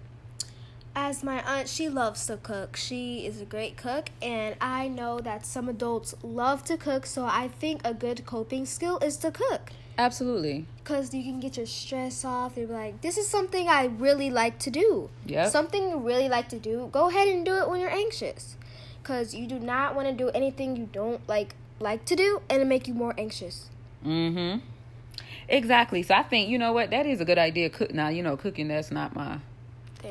as 0.95 1.23
my 1.23 1.43
aunt, 1.43 1.69
she 1.69 1.89
loves 1.89 2.27
to 2.27 2.37
cook. 2.37 2.77
She 2.77 3.27
is 3.27 3.41
a 3.41 3.45
great 3.45 3.77
cook, 3.77 4.11
and 4.21 4.57
I 4.61 4.89
know 4.89 5.21
that 5.21 5.47
some 5.47 5.69
adults 5.69 6.15
love 6.23 6.65
to 6.65 6.77
cook, 6.77 7.07
so 7.07 7.25
I 7.25 7.49
think 7.49 7.81
a 7.85 7.95
good 7.95 8.27
coping 8.27 8.67
skill 8.67 8.99
is 8.99 9.17
to 9.19 9.31
cook. 9.31 9.71
Absolutely. 9.99 10.67
Because 10.79 11.13
you 11.13 11.23
can 11.23 11.39
get 11.41 11.57
your 11.57 11.67
stress 11.67 12.25
off. 12.25 12.57
You're 12.57 12.67
like, 12.67 13.01
this 13.03 13.19
is 13.19 13.29
something 13.29 13.69
I 13.69 13.87
really 13.87 14.31
like 14.31 14.59
to 14.61 14.71
do. 14.71 15.11
Yeah. 15.27 15.49
Something 15.49 15.91
you 15.91 15.99
really 15.99 16.29
like 16.29 16.49
to 16.49 16.59
do. 16.59 16.89
Go 16.93 17.09
ahead 17.09 17.29
and 17.29 17.45
do 17.45 17.57
it 17.57 17.69
when 17.69 17.81
you're 17.81 17.91
anxious. 17.91 18.57
Because 19.03 19.35
you 19.35 19.47
do 19.47 19.59
not 19.59 19.95
want 19.95 20.09
to 20.09 20.15
do 20.15 20.31
anything 20.31 20.77
you 20.77 20.89
don't 20.93 21.27
like 21.29 21.55
like 21.81 22.05
to 22.05 22.15
do 22.15 22.41
and 22.49 22.63
it 22.63 22.65
make 22.67 22.87
you 22.87 22.95
more 22.95 23.15
anxious. 23.19 23.69
Mm-hmm. 24.05 24.65
Exactly. 25.49 26.03
So 26.03 26.15
I 26.15 26.23
think, 26.23 26.49
you 26.49 26.59
know 26.59 26.73
what, 26.73 26.91
that 26.91 27.05
is 27.05 27.21
a 27.21 27.25
good 27.25 27.39
idea. 27.39 27.69
Cook 27.69 27.93
now, 27.93 28.09
you 28.09 28.23
know, 28.23 28.37
cooking 28.37 28.69
that's 28.69 28.91
not 28.91 29.15
my 29.15 29.39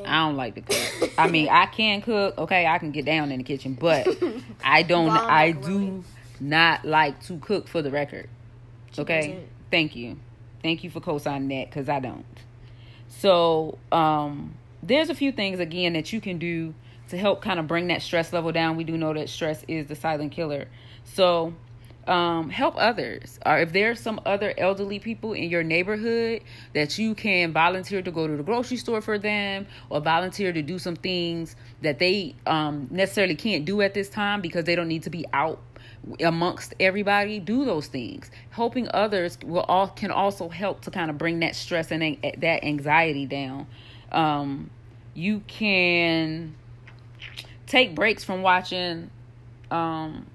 I 0.04 0.26
don't 0.26 0.36
like 0.36 0.54
to 0.54 0.60
cook. 0.62 1.12
I 1.18 1.28
mean, 1.28 1.48
I 1.48 1.66
can 1.66 2.02
cook. 2.02 2.38
Okay, 2.38 2.66
I 2.66 2.78
can 2.78 2.90
get 2.90 3.04
down 3.04 3.30
in 3.30 3.38
the 3.38 3.44
kitchen, 3.44 3.74
but 3.74 4.06
I 4.64 4.82
don't. 4.82 5.10
I 5.10 5.52
do 5.52 6.04
not 6.40 6.84
like 6.84 7.22
to 7.24 7.38
cook 7.38 7.68
for 7.68 7.82
the 7.82 7.90
record. 7.90 8.28
Okay, 8.98 9.44
thank 9.70 9.96
you, 9.96 10.18
thank 10.62 10.84
you 10.84 10.90
for 10.90 11.00
co-signing 11.00 11.48
that 11.48 11.70
because 11.70 11.88
I 11.88 12.00
don't. 12.00 12.24
So, 13.08 13.78
um, 13.90 14.54
there's 14.82 15.10
a 15.10 15.14
few 15.14 15.32
things 15.32 15.60
again 15.60 15.92
that 15.92 16.12
you 16.12 16.20
can 16.20 16.38
do 16.38 16.74
to 17.08 17.16
help 17.18 17.42
kind 17.42 17.60
of 17.60 17.66
bring 17.66 17.88
that 17.88 18.02
stress 18.02 18.32
level 18.32 18.52
down. 18.52 18.76
We 18.76 18.84
do 18.84 18.96
know 18.96 19.12
that 19.14 19.28
stress 19.28 19.64
is 19.68 19.86
the 19.86 19.94
silent 19.94 20.32
killer. 20.32 20.66
So, 21.04 21.54
um, 22.06 22.50
help 22.50 22.74
others. 22.76 23.38
Or 23.46 23.58
if 23.58 23.72
there's 23.72 24.00
some 24.00 24.20
other 24.26 24.52
elderly 24.58 24.98
people 24.98 25.32
in 25.32 25.48
your 25.48 25.62
neighborhood 25.62 26.42
that 26.74 26.98
you 26.98 27.14
can 27.14 27.52
volunteer 27.52 28.02
to 28.02 28.10
go 28.10 28.26
to 28.26 28.36
the 28.36 28.42
grocery 28.42 28.76
store 28.76 29.00
for 29.00 29.18
them 29.18 29.66
or 29.88 30.00
volunteer 30.00 30.52
to 30.52 30.62
do 30.62 30.78
some 30.78 30.96
things 30.96 31.56
that 31.82 31.98
they 31.98 32.34
um, 32.46 32.88
necessarily 32.90 33.36
can't 33.36 33.64
do 33.64 33.80
at 33.82 33.94
this 33.94 34.08
time 34.08 34.40
because 34.40 34.64
they 34.64 34.74
don't 34.74 34.88
need 34.88 35.04
to 35.04 35.10
be 35.10 35.24
out 35.32 35.60
amongst 36.20 36.74
everybody 36.80 37.38
do 37.38 37.64
those 37.64 37.86
things. 37.86 38.30
Helping 38.50 38.88
others 38.92 39.38
will 39.44 39.60
all 39.60 39.88
can 39.88 40.10
also 40.10 40.48
help 40.48 40.80
to 40.82 40.90
kind 40.90 41.10
of 41.10 41.18
bring 41.18 41.40
that 41.40 41.54
stress 41.54 41.92
and 41.92 42.18
that 42.38 42.64
anxiety 42.64 43.26
down. 43.26 43.66
Um, 44.10 44.70
you 45.14 45.40
can 45.46 46.54
take 47.66 47.94
breaks 47.94 48.24
from 48.24 48.42
watching 48.42 49.10
um, 49.70 50.26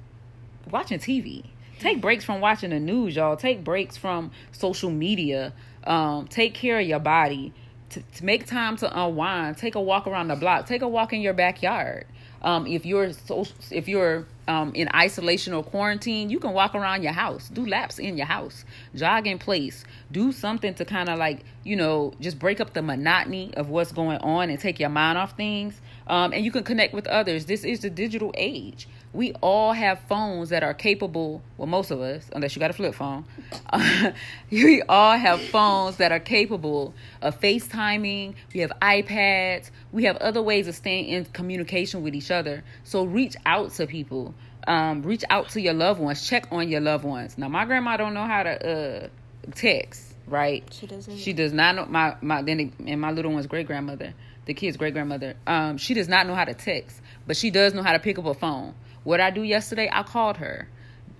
watching 0.71 0.99
tv 0.99 1.43
Take 1.79 2.01
breaks 2.01 2.25
from 2.25 2.41
watching 2.41 2.71
the 2.71 2.79
news, 2.79 3.15
y'all. 3.15 3.37
Take 3.37 3.63
breaks 3.63 3.97
from 3.97 4.31
social 4.51 4.89
media. 4.89 5.53
Um, 5.83 6.27
take 6.27 6.53
care 6.53 6.79
of 6.79 6.87
your 6.87 6.99
body. 6.99 7.53
To, 7.91 8.01
to 8.01 8.25
make 8.25 8.45
time 8.45 8.75
to 8.77 9.03
unwind, 9.03 9.57
take 9.57 9.75
a 9.75 9.81
walk 9.81 10.07
around 10.07 10.27
the 10.27 10.35
block. 10.35 10.65
Take 10.65 10.81
a 10.81 10.87
walk 10.87 11.13
in 11.13 11.21
your 11.21 11.33
backyard. 11.33 12.05
Um, 12.41 12.67
if 12.67 12.85
you're 12.85 13.13
so, 13.13 13.45
if 13.71 13.87
you're 13.87 14.25
um, 14.47 14.73
in 14.75 14.89
isolation 14.93 15.53
or 15.53 15.63
quarantine, 15.63 16.29
you 16.29 16.39
can 16.39 16.53
walk 16.53 16.75
around 16.75 17.01
your 17.03 17.13
house, 17.13 17.49
do 17.49 17.65
laps 17.65 17.97
in 17.97 18.17
your 18.17 18.27
house, 18.27 18.63
jog 18.93 19.25
in 19.25 19.39
place, 19.39 19.85
do 20.11 20.31
something 20.31 20.73
to 20.75 20.85
kind 20.85 21.09
of 21.09 21.17
like 21.17 21.43
you 21.63 21.75
know 21.75 22.13
just 22.19 22.37
break 22.37 22.59
up 22.59 22.73
the 22.73 22.81
monotony 22.81 23.53
of 23.55 23.69
what's 23.69 23.91
going 23.91 24.19
on 24.19 24.49
and 24.49 24.59
take 24.59 24.79
your 24.79 24.89
mind 24.89 25.17
off 25.17 25.35
things. 25.35 25.79
Um, 26.05 26.31
and 26.31 26.45
you 26.45 26.51
can 26.51 26.63
connect 26.63 26.93
with 26.93 27.07
others. 27.07 27.45
This 27.45 27.63
is 27.63 27.79
the 27.79 27.89
digital 27.89 28.33
age 28.37 28.87
we 29.13 29.33
all 29.41 29.73
have 29.73 29.99
phones 30.07 30.49
that 30.49 30.63
are 30.63 30.73
capable 30.73 31.41
well 31.57 31.67
most 31.67 31.91
of 31.91 32.01
us 32.01 32.29
unless 32.33 32.55
you 32.55 32.59
got 32.59 32.69
a 32.69 32.73
flip 32.73 32.93
phone 32.93 33.25
uh, 33.71 34.11
we 34.51 34.81
all 34.83 35.17
have 35.17 35.41
phones 35.41 35.97
that 35.97 36.11
are 36.11 36.19
capable 36.19 36.93
of 37.21 37.39
facetiming 37.39 38.35
we 38.53 38.59
have 38.59 38.71
ipads 38.81 39.71
we 39.91 40.03
have 40.03 40.17
other 40.17 40.41
ways 40.41 40.67
of 40.67 40.75
staying 40.75 41.05
in 41.05 41.25
communication 41.25 42.03
with 42.03 42.15
each 42.15 42.31
other. 42.31 42.63
So 42.83 43.05
reach 43.05 43.35
out 43.45 43.71
to 43.73 43.87
people 43.87 44.33
um, 44.67 45.03
reach 45.03 45.23
out 45.29 45.49
to 45.49 45.61
your 45.61 45.73
loved 45.73 45.99
ones 45.99 46.27
check 46.27 46.47
on 46.51 46.67
your 46.67 46.81
loved 46.81 47.03
ones. 47.05 47.37
Now 47.37 47.47
my 47.47 47.65
grandma 47.65 47.97
don't 47.97 48.13
know 48.13 48.25
how 48.25 48.43
to 48.43 48.69
uh, 49.05 49.07
text 49.55 50.13
right? 50.27 50.67
She 50.73 50.87
doesn't 50.87 51.17
she 51.17 51.33
does 51.33 51.53
not 51.53 51.75
know 51.75 51.85
my 51.85 52.15
my 52.21 52.41
then 52.41 52.73
and 52.85 52.99
my 52.99 53.11
little 53.11 53.31
one's 53.31 53.47
great 53.47 53.67
grandmother 53.67 54.13
the 54.45 54.53
kid's 54.53 54.77
great 54.77 54.93
grandmother 54.93 55.35
um, 55.45 55.77
she 55.77 55.93
does 55.93 56.07
not 56.07 56.25
know 56.25 56.33
how 56.33 56.45
to 56.45 56.53
text 56.53 57.01
but 57.25 57.35
she 57.35 57.51
does 57.51 57.73
know 57.73 57.83
how 57.83 57.91
to 57.91 57.99
pick 57.99 58.17
up 58.17 58.25
a 58.25 58.33
phone 58.33 58.73
what 59.07 59.21
I 59.21 59.29
do 59.29 59.41
yesterday, 59.41 59.89
I 59.89 60.03
called 60.03 60.35
her, 60.35 60.67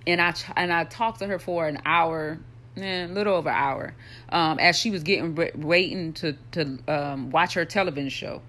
and 0.06 0.20
I 0.20 0.34
and 0.56 0.70
I 0.70 0.84
talked 0.84 1.20
to 1.20 1.26
her 1.26 1.38
for 1.38 1.66
an 1.66 1.78
hour, 1.86 2.38
eh, 2.76 3.06
a 3.06 3.08
little 3.08 3.34
over 3.34 3.48
an 3.48 3.56
hour, 3.56 3.94
um, 4.28 4.58
as 4.58 4.78
she 4.78 4.90
was 4.90 5.02
getting 5.02 5.34
waiting 5.54 6.12
to 6.14 6.34
to 6.52 6.78
um, 6.86 7.30
watch 7.30 7.54
her 7.54 7.64
television 7.64 8.10
show. 8.10 8.42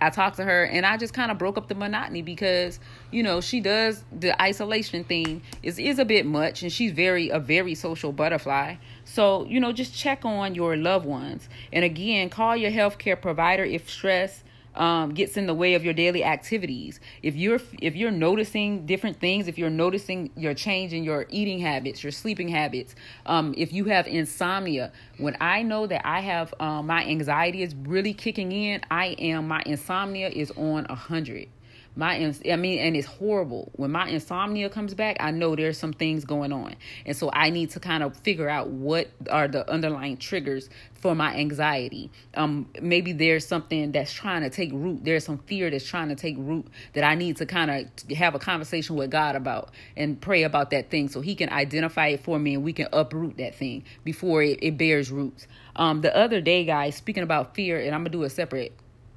I 0.00 0.08
talked 0.08 0.36
to 0.36 0.44
her 0.44 0.64
and 0.64 0.84
I 0.84 0.96
just 0.96 1.14
kind 1.14 1.30
of 1.30 1.38
broke 1.38 1.56
up 1.56 1.68
the 1.68 1.74
monotony 1.74 2.22
because 2.22 2.80
you 3.10 3.22
know 3.22 3.42
she 3.42 3.60
does 3.60 4.02
the 4.18 4.40
isolation 4.40 5.04
thing 5.04 5.42
is 5.62 5.78
is 5.78 5.98
a 5.98 6.04
bit 6.04 6.24
much 6.24 6.62
and 6.62 6.72
she's 6.72 6.92
very 6.92 7.28
a 7.28 7.38
very 7.38 7.74
social 7.74 8.12
butterfly. 8.12 8.76
So 9.04 9.44
you 9.44 9.60
know 9.60 9.72
just 9.72 9.94
check 9.94 10.24
on 10.24 10.54
your 10.54 10.74
loved 10.74 11.04
ones 11.04 11.50
and 11.70 11.84
again 11.84 12.30
call 12.30 12.56
your 12.56 12.70
healthcare 12.70 13.20
provider 13.20 13.64
if 13.64 13.90
stress 13.90 14.42
um, 14.76 15.14
gets 15.14 15.36
in 15.36 15.46
the 15.46 15.54
way 15.54 15.74
of 15.74 15.84
your 15.84 15.94
daily 15.94 16.24
activities. 16.24 17.00
If 17.22 17.36
you're 17.36 17.60
if 17.80 17.96
you're 17.96 18.10
noticing 18.10 18.86
different 18.86 19.18
things, 19.20 19.48
if 19.48 19.58
you're 19.58 19.70
noticing 19.70 20.30
your 20.36 20.54
change 20.54 20.92
in 20.92 21.04
your 21.04 21.26
eating 21.30 21.58
habits, 21.58 22.02
your 22.02 22.12
sleeping 22.12 22.48
habits, 22.48 22.94
um, 23.26 23.54
if 23.56 23.72
you 23.72 23.86
have 23.86 24.06
insomnia, 24.06 24.92
when 25.18 25.36
I 25.40 25.62
know 25.62 25.86
that 25.86 26.06
I 26.06 26.20
have 26.20 26.54
um, 26.60 26.86
my 26.86 27.04
anxiety 27.04 27.62
is 27.62 27.74
really 27.74 28.14
kicking 28.14 28.52
in, 28.52 28.82
I 28.90 29.16
am 29.18 29.48
my 29.48 29.62
insomnia 29.66 30.28
is 30.28 30.50
on 30.52 30.86
a 30.88 30.94
hundred 30.94 31.48
my 31.96 32.32
i 32.50 32.56
mean 32.56 32.78
and 32.78 32.96
it's 32.96 33.06
horrible. 33.06 33.72
When 33.74 33.90
my 33.90 34.08
insomnia 34.08 34.68
comes 34.68 34.94
back 34.94 35.16
i 35.20 35.30
know 35.30 35.56
there's 35.56 35.78
some 35.78 35.92
things 35.92 36.24
going 36.24 36.52
on. 36.52 36.76
And 37.04 37.16
so 37.16 37.30
i 37.32 37.50
need 37.50 37.70
to 37.70 37.80
kind 37.80 38.02
of 38.02 38.16
figure 38.16 38.48
out 38.48 38.68
what 38.68 39.08
are 39.30 39.48
the 39.48 39.68
underlying 39.70 40.18
triggers 40.18 40.68
for 40.94 41.14
my 41.14 41.34
anxiety. 41.36 42.10
Um 42.34 42.68
maybe 42.80 43.12
there's 43.12 43.46
something 43.46 43.92
that's 43.92 44.12
trying 44.12 44.42
to 44.42 44.50
take 44.50 44.70
root. 44.72 45.04
There's 45.04 45.24
some 45.24 45.38
fear 45.38 45.70
that's 45.70 45.86
trying 45.86 46.08
to 46.08 46.14
take 46.14 46.36
root 46.38 46.66
that 46.92 47.04
i 47.04 47.14
need 47.14 47.36
to 47.36 47.46
kind 47.46 47.70
of 47.70 48.16
have 48.16 48.34
a 48.34 48.38
conversation 48.38 48.96
with 48.96 49.10
god 49.10 49.36
about 49.36 49.70
and 49.96 50.20
pray 50.20 50.42
about 50.42 50.70
that 50.70 50.90
thing 50.90 51.08
so 51.08 51.20
he 51.20 51.34
can 51.34 51.48
identify 51.50 52.08
it 52.08 52.22
for 52.22 52.38
me 52.38 52.54
and 52.54 52.62
we 52.62 52.72
can 52.72 52.88
uproot 52.92 53.36
that 53.38 53.54
thing 53.54 53.84
before 54.04 54.42
it, 54.42 54.58
it 54.62 54.76
bears 54.76 55.10
roots. 55.10 55.46
Um 55.74 56.00
the 56.00 56.14
other 56.16 56.40
day 56.40 56.64
guys 56.64 56.96
speaking 56.96 57.22
about 57.22 57.54
fear 57.54 57.78
and 57.78 57.94
i'm 57.94 58.00
gonna 58.00 58.10
do 58.10 58.24
a 58.24 58.30
separate 58.30 58.72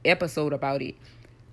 episode 0.05 0.53
about 0.53 0.81
it 0.81 0.95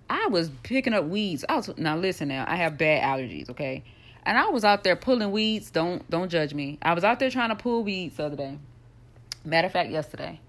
I 0.08 0.28
was 0.28 0.50
picking 0.62 0.92
up 0.92 1.04
weeds. 1.06 1.44
I 1.48 1.56
was 1.56 1.76
now 1.76 1.96
listen 1.96 2.28
now. 2.28 2.44
I 2.46 2.56
have 2.56 2.78
bad 2.78 3.02
allergies, 3.02 3.50
okay? 3.50 3.82
And 4.24 4.36
I 4.36 4.48
was 4.48 4.64
out 4.64 4.84
there 4.84 4.96
pulling 4.96 5.30
weeds. 5.30 5.70
Don't 5.70 6.08
don't 6.10 6.28
judge 6.28 6.54
me. 6.54 6.78
I 6.82 6.94
was 6.94 7.04
out 7.04 7.18
there 7.18 7.30
trying 7.30 7.50
to 7.50 7.56
pull 7.56 7.84
weeds 7.84 8.16
the 8.16 8.26
other 8.26 8.36
day. 8.36 8.58
Matter 9.44 9.66
of 9.66 9.72
fact, 9.72 9.90
yesterday. 9.90 10.40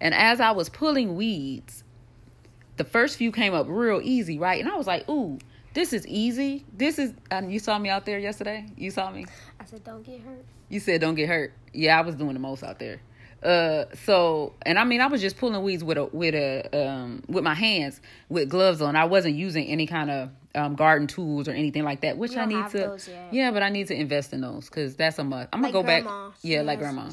And 0.00 0.14
as 0.14 0.40
I 0.40 0.50
was 0.50 0.68
pulling 0.68 1.16
weeds, 1.16 1.84
the 2.76 2.84
first 2.84 3.16
few 3.16 3.32
came 3.32 3.54
up 3.54 3.66
real 3.68 4.00
easy, 4.02 4.38
right? 4.38 4.60
And 4.60 4.68
I 4.68 4.76
was 4.76 4.86
like, 4.86 5.08
"Ooh, 5.08 5.38
this 5.74 5.92
is 5.92 6.06
easy. 6.06 6.64
This 6.76 6.98
is." 6.98 7.14
And 7.30 7.52
you 7.52 7.58
saw 7.58 7.78
me 7.78 7.88
out 7.88 8.04
there 8.04 8.18
yesterday. 8.18 8.66
You 8.76 8.90
saw 8.90 9.10
me. 9.10 9.26
I 9.60 9.64
said, 9.64 9.84
"Don't 9.84 10.02
get 10.02 10.20
hurt." 10.20 10.44
You 10.68 10.80
said, 10.80 11.00
"Don't 11.00 11.14
get 11.14 11.28
hurt." 11.28 11.52
Yeah, 11.72 11.98
I 11.98 12.02
was 12.02 12.14
doing 12.14 12.34
the 12.34 12.40
most 12.40 12.62
out 12.62 12.78
there. 12.78 13.00
Uh, 13.42 13.86
so 14.04 14.54
and 14.62 14.78
I 14.78 14.84
mean, 14.84 15.00
I 15.00 15.06
was 15.06 15.20
just 15.20 15.36
pulling 15.36 15.60
weeds 15.62 15.82
with 15.82 15.98
a 15.98 16.04
with 16.06 16.34
a 16.34 16.68
um 16.72 17.24
with 17.26 17.42
my 17.42 17.54
hands 17.54 18.00
with 18.28 18.48
gloves 18.48 18.80
on. 18.80 18.94
I 18.94 19.04
wasn't 19.04 19.34
using 19.34 19.66
any 19.66 19.86
kind 19.86 20.10
of 20.10 20.30
um 20.54 20.74
garden 20.76 21.08
tools 21.08 21.48
or 21.48 21.52
anything 21.52 21.82
like 21.82 22.02
that, 22.02 22.18
which 22.18 22.36
I 22.36 22.44
need 22.44 22.68
to. 22.70 22.98
Yeah, 23.32 23.50
but 23.50 23.62
I 23.62 23.68
need 23.68 23.88
to 23.88 23.94
invest 23.94 24.32
in 24.32 24.42
those 24.42 24.68
because 24.68 24.94
that's 24.94 25.18
a 25.18 25.24
must. 25.24 25.48
I'm 25.52 25.60
gonna 25.60 25.72
go 25.72 25.82
grandma. 25.82 26.28
back. 26.28 26.38
She 26.40 26.48
yeah, 26.48 26.58
has, 26.58 26.66
like 26.66 26.78
grandma. 26.78 27.10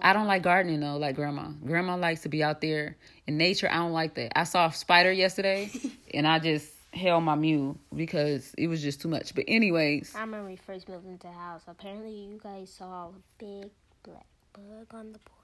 I 0.00 0.12
don't 0.12 0.26
like 0.26 0.42
gardening 0.42 0.80
though, 0.80 0.96
like 0.96 1.14
grandma. 1.14 1.50
Grandma 1.64 1.96
likes 1.96 2.22
to 2.22 2.28
be 2.28 2.42
out 2.42 2.60
there 2.60 2.96
in 3.28 3.36
nature. 3.36 3.68
I 3.70 3.76
don't 3.76 3.92
like 3.92 4.14
that. 4.14 4.36
I 4.36 4.44
saw 4.44 4.66
a 4.66 4.72
spider 4.72 5.12
yesterday, 5.12 5.70
and 6.14 6.26
I 6.26 6.40
just 6.40 6.72
held 6.92 7.22
my 7.22 7.36
mule 7.36 7.78
because 7.94 8.52
it 8.58 8.66
was 8.66 8.82
just 8.82 9.00
too 9.00 9.08
much. 9.08 9.34
But 9.34 9.44
anyways, 9.46 10.14
I 10.16 10.22
remember 10.22 10.48
we 10.48 10.56
first 10.56 10.88
moved 10.88 11.06
into 11.06 11.28
the 11.28 11.32
house. 11.32 11.62
Apparently, 11.68 12.10
you 12.10 12.40
guys 12.42 12.70
saw 12.70 13.08
a 13.08 13.12
big 13.38 13.70
black 14.02 14.26
bug 14.52 14.86
on 14.92 15.12
the 15.12 15.18
porch 15.20 15.41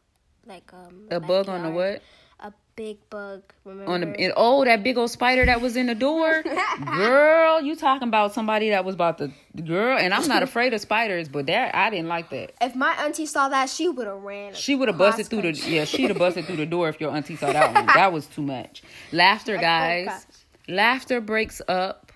like 0.49 0.73
um 0.73 1.07
a 1.11 1.21
bug 1.21 1.49
on 1.49 1.63
the 1.63 1.71
what? 1.71 2.03
A 2.41 2.53
big 2.77 2.99
bug. 3.11 3.43
Remember? 3.65 3.93
On 3.93 4.01
the 4.01 4.33
oh 4.37 4.65
that 4.65 4.83
big 4.83 4.97
old 4.97 5.11
spider 5.11 5.45
that 5.45 5.61
was 5.61 5.77
in 5.77 5.87
the 5.87 5.95
door, 5.95 6.43
girl. 6.85 7.61
You 7.61 7.77
talking 7.77 8.09
about 8.09 8.33
somebody 8.33 8.71
that 8.71 8.85
was 8.85 8.95
about 8.95 9.19
the 9.19 9.31
girl? 9.63 9.99
And 9.99 10.15
I'm 10.15 10.27
not 10.27 10.43
afraid 10.43 10.73
of 10.73 10.81
spiders, 10.81 11.29
but 11.29 11.47
that 11.47 11.75
I 11.75 11.91
didn't 11.91 12.09
like 12.09 12.31
that. 12.31 12.53
If 12.61 12.75
my 12.75 12.93
auntie 13.05 13.27
saw 13.27 13.49
that, 13.49 13.69
she 13.69 13.89
would 13.89 14.07
have 14.07 14.23
ran. 14.23 14.55
She 14.55 14.75
would 14.75 14.89
have 14.89 14.99
busted 14.99 15.27
through 15.27 15.43
the 15.43 15.53
yeah. 15.53 15.85
She'd 15.85 16.09
have 16.09 16.19
busted 16.19 16.47
through 16.47 16.57
the 16.57 16.67
door 16.67 16.89
if 16.89 17.01
your 17.01 17.11
auntie 17.11 17.37
saw 17.37 17.53
that 17.53 17.75
one. 17.75 17.87
That 17.87 18.13
was 18.13 18.27
too 18.27 18.43
much. 18.43 18.83
Laughter, 19.13 19.57
guys. 19.57 20.27
Laughter 20.69 21.21
breaks 21.21 21.61
up 21.69 22.13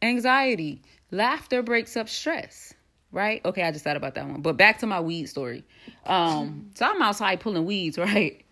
anxiety. 0.00 0.82
Laughter 1.10 1.62
breaks 1.62 1.96
up 1.96 2.08
stress 2.08 2.74
right? 3.16 3.40
Okay, 3.46 3.62
I 3.62 3.72
just 3.72 3.82
thought 3.82 3.96
about 3.96 4.14
that 4.14 4.28
one. 4.28 4.42
But 4.42 4.58
back 4.58 4.78
to 4.80 4.86
my 4.86 5.00
weed 5.00 5.26
story. 5.26 5.64
Um, 6.04 6.70
so 6.74 6.84
I'm 6.84 7.00
outside 7.00 7.40
pulling 7.40 7.64
weeds, 7.64 7.98
right? 7.98 8.44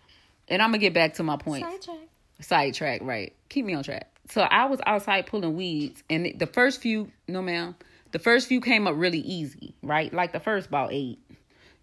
And 0.49 0.61
I'm 0.61 0.69
gonna 0.69 0.79
get 0.79 0.93
back 0.93 1.13
to 1.15 1.23
my 1.23 1.37
point. 1.37 1.63
Sidetrack. 1.63 2.09
Sidetrack, 2.41 3.01
right? 3.03 3.33
Keep 3.47 3.65
me 3.65 3.75
on 3.75 3.83
track. 3.83 4.09
So 4.29 4.41
I 4.41 4.65
was 4.65 4.79
outside 4.87 5.27
pulling 5.27 5.55
weeds, 5.55 6.03
and 6.09 6.33
the 6.37 6.47
first 6.47 6.81
few, 6.81 7.11
no 7.27 7.43
ma'am, 7.43 7.75
the 8.11 8.19
first 8.19 8.47
few 8.47 8.59
came 8.59 8.87
up 8.87 8.95
really 8.97 9.19
easy, 9.19 9.75
right? 9.83 10.11
Like 10.11 10.33
the 10.33 10.39
first 10.39 10.67
about 10.67 10.91
eight. 10.91 11.19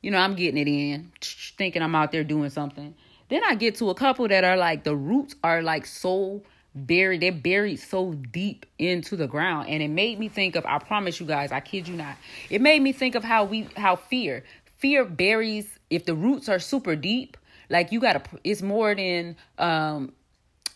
You 0.00 0.11
know, 0.11 0.18
I'm 0.18 0.35
getting 0.35 0.61
it 0.61 0.68
in, 0.68 1.12
thinking 1.57 1.80
I'm 1.80 1.94
out 1.94 2.11
there 2.11 2.24
doing 2.24 2.50
something. 2.50 2.94
Then 3.28 3.42
I 3.44 3.54
get 3.54 3.76
to 3.76 3.90
a 3.90 3.94
couple 3.94 4.26
that 4.26 4.42
are 4.42 4.57
like 4.57 4.83
the 4.83 4.96
roots 4.96 5.37
are 5.44 5.62
like 5.62 5.87
so 5.87 6.42
buried 6.74 7.20
they're 7.20 7.32
buried 7.32 7.76
so 7.76 8.12
deep 8.12 8.66
into 8.78 9.16
the 9.16 9.26
ground 9.26 9.68
and 9.68 9.82
it 9.82 9.88
made 9.88 10.18
me 10.18 10.28
think 10.28 10.56
of 10.56 10.64
i 10.66 10.78
promise 10.78 11.20
you 11.20 11.26
guys 11.26 11.52
i 11.52 11.61
kid 11.61 11.87
you 11.87 11.94
not 11.94 12.16
it 12.50 12.61
made 12.61 12.80
me 12.80 12.92
think 12.92 13.14
of 13.14 13.22
how 13.22 13.44
we 13.44 13.68
how 13.76 13.94
fear 13.94 14.42
fear 14.78 15.04
buries 15.04 15.78
if 15.90 16.06
the 16.06 16.14
roots 16.14 16.48
are 16.48 16.58
super 16.58 16.96
deep 16.96 17.37
like 17.68 17.92
you 17.92 18.00
gotta 18.00 18.22
it's 18.44 18.62
more 18.62 18.94
than 18.94 19.37
um 19.58 20.12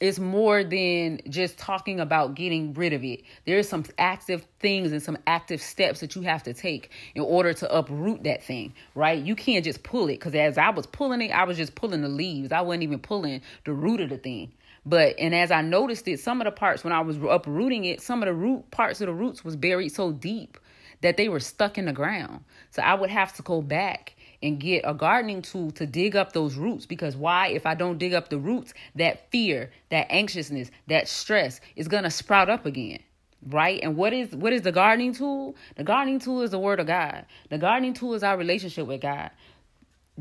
it's 0.01 0.19
more 0.19 0.63
than 0.63 1.21
just 1.29 1.59
talking 1.59 2.01
about 2.01 2.35
getting 2.35 2.75
rid 2.75 2.93
of 2.93 3.03
it. 3.03 3.23
There's 3.47 3.69
some 3.69 3.85
active 3.99 4.47
things 4.61 4.93
and 4.93 5.03
some 5.03 5.17
active 5.27 5.63
steps 5.63 6.01
that 6.01 6.15
you 6.15 6.23
have 6.23 6.43
to 6.43 6.53
take 6.53 6.91
in 7.15 7.23
order 7.23 7.55
to 7.55 7.75
uproot 7.75 8.25
that 8.25 8.43
thing, 8.43 8.75
right? 8.95 9.23
You 9.23 9.35
can't 9.35 9.65
just 9.65 9.83
pull 9.83 10.09
it 10.09 10.19
because 10.19 10.35
as 10.35 10.59
I 10.59 10.71
was 10.71 10.87
pulling 10.87 11.23
it, 11.23 11.31
I 11.31 11.45
was 11.45 11.57
just 11.57 11.75
pulling 11.75 12.03
the 12.03 12.09
leaves. 12.09 12.53
I 12.53 12.61
wasn't 12.61 12.83
even 12.83 12.99
pulling 12.99 13.41
the 13.65 13.73
root 13.73 14.01
of 14.01 14.11
the 14.11 14.19
thing. 14.19 14.53
But 14.87 15.17
and 15.19 15.35
as 15.35 15.51
I 15.51 15.63
noticed 15.63 16.07
it, 16.07 16.21
some 16.21 16.41
of 16.41 16.45
the 16.45 16.53
parts 16.53 16.85
when 16.85 16.93
I 16.93 17.01
was 17.01 17.19
uprooting 17.19 17.85
it, 17.85 18.01
some 18.01 18.23
of 18.23 18.27
the 18.27 18.33
root 18.33 18.71
parts 18.71 19.01
of 19.01 19.09
the 19.09 19.13
roots 19.13 19.45
was 19.45 19.57
buried 19.57 19.89
so 19.89 20.13
deep 20.13 20.59
that 21.01 21.17
they 21.17 21.29
were 21.29 21.41
stuck 21.41 21.77
in 21.77 21.87
the 21.87 21.93
ground. 21.93 22.45
So 22.71 22.83
I 22.83 22.95
would 22.95 23.11
have 23.11 23.35
to 23.35 23.43
go 23.43 23.61
back 23.61 24.15
and 24.43 24.61
get 24.61 24.83
a 24.85 24.95
gardening 24.95 25.43
tool 25.43 25.73
to 25.73 25.87
dig 25.87 26.15
up 26.15 26.33
those 26.33 26.55
roots 26.55 26.87
because 26.87 27.17
why 27.17 27.49
if 27.49 27.67
I 27.67 27.75
don't 27.75 27.99
dig 27.99 28.15
up 28.15 28.29
the 28.29 28.39
roots, 28.39 28.75
that 28.95 29.29
fear, 29.33 29.73
that 29.91 30.07
anxiousness, 30.09 30.71
that 30.87 31.09
stress 31.09 31.61
is 31.75 31.89
going 31.89 32.05
to 32.05 32.11
sprout 32.11 32.49
up 32.49 32.65
again. 32.65 33.01
Right? 33.49 33.81
And 33.83 33.97
what 33.97 34.13
is 34.13 34.33
what 34.35 34.53
is 34.53 34.63
the 34.63 34.73
gardening 34.73 35.15
tool? 35.15 35.57
The 35.77 35.85
gardening 35.85 36.21
tool 36.21 36.43
is 36.43 36.53
the 36.53 36.59
word 36.61 36.79
of 36.79 36.87
God. 36.87 37.27
The 37.51 37.59
gardening 37.59 37.95
tool 37.95 38.15
is 38.15 38.23
our 38.23 38.37
relationship 38.37 38.87
with 38.87 39.01
God 39.01 39.31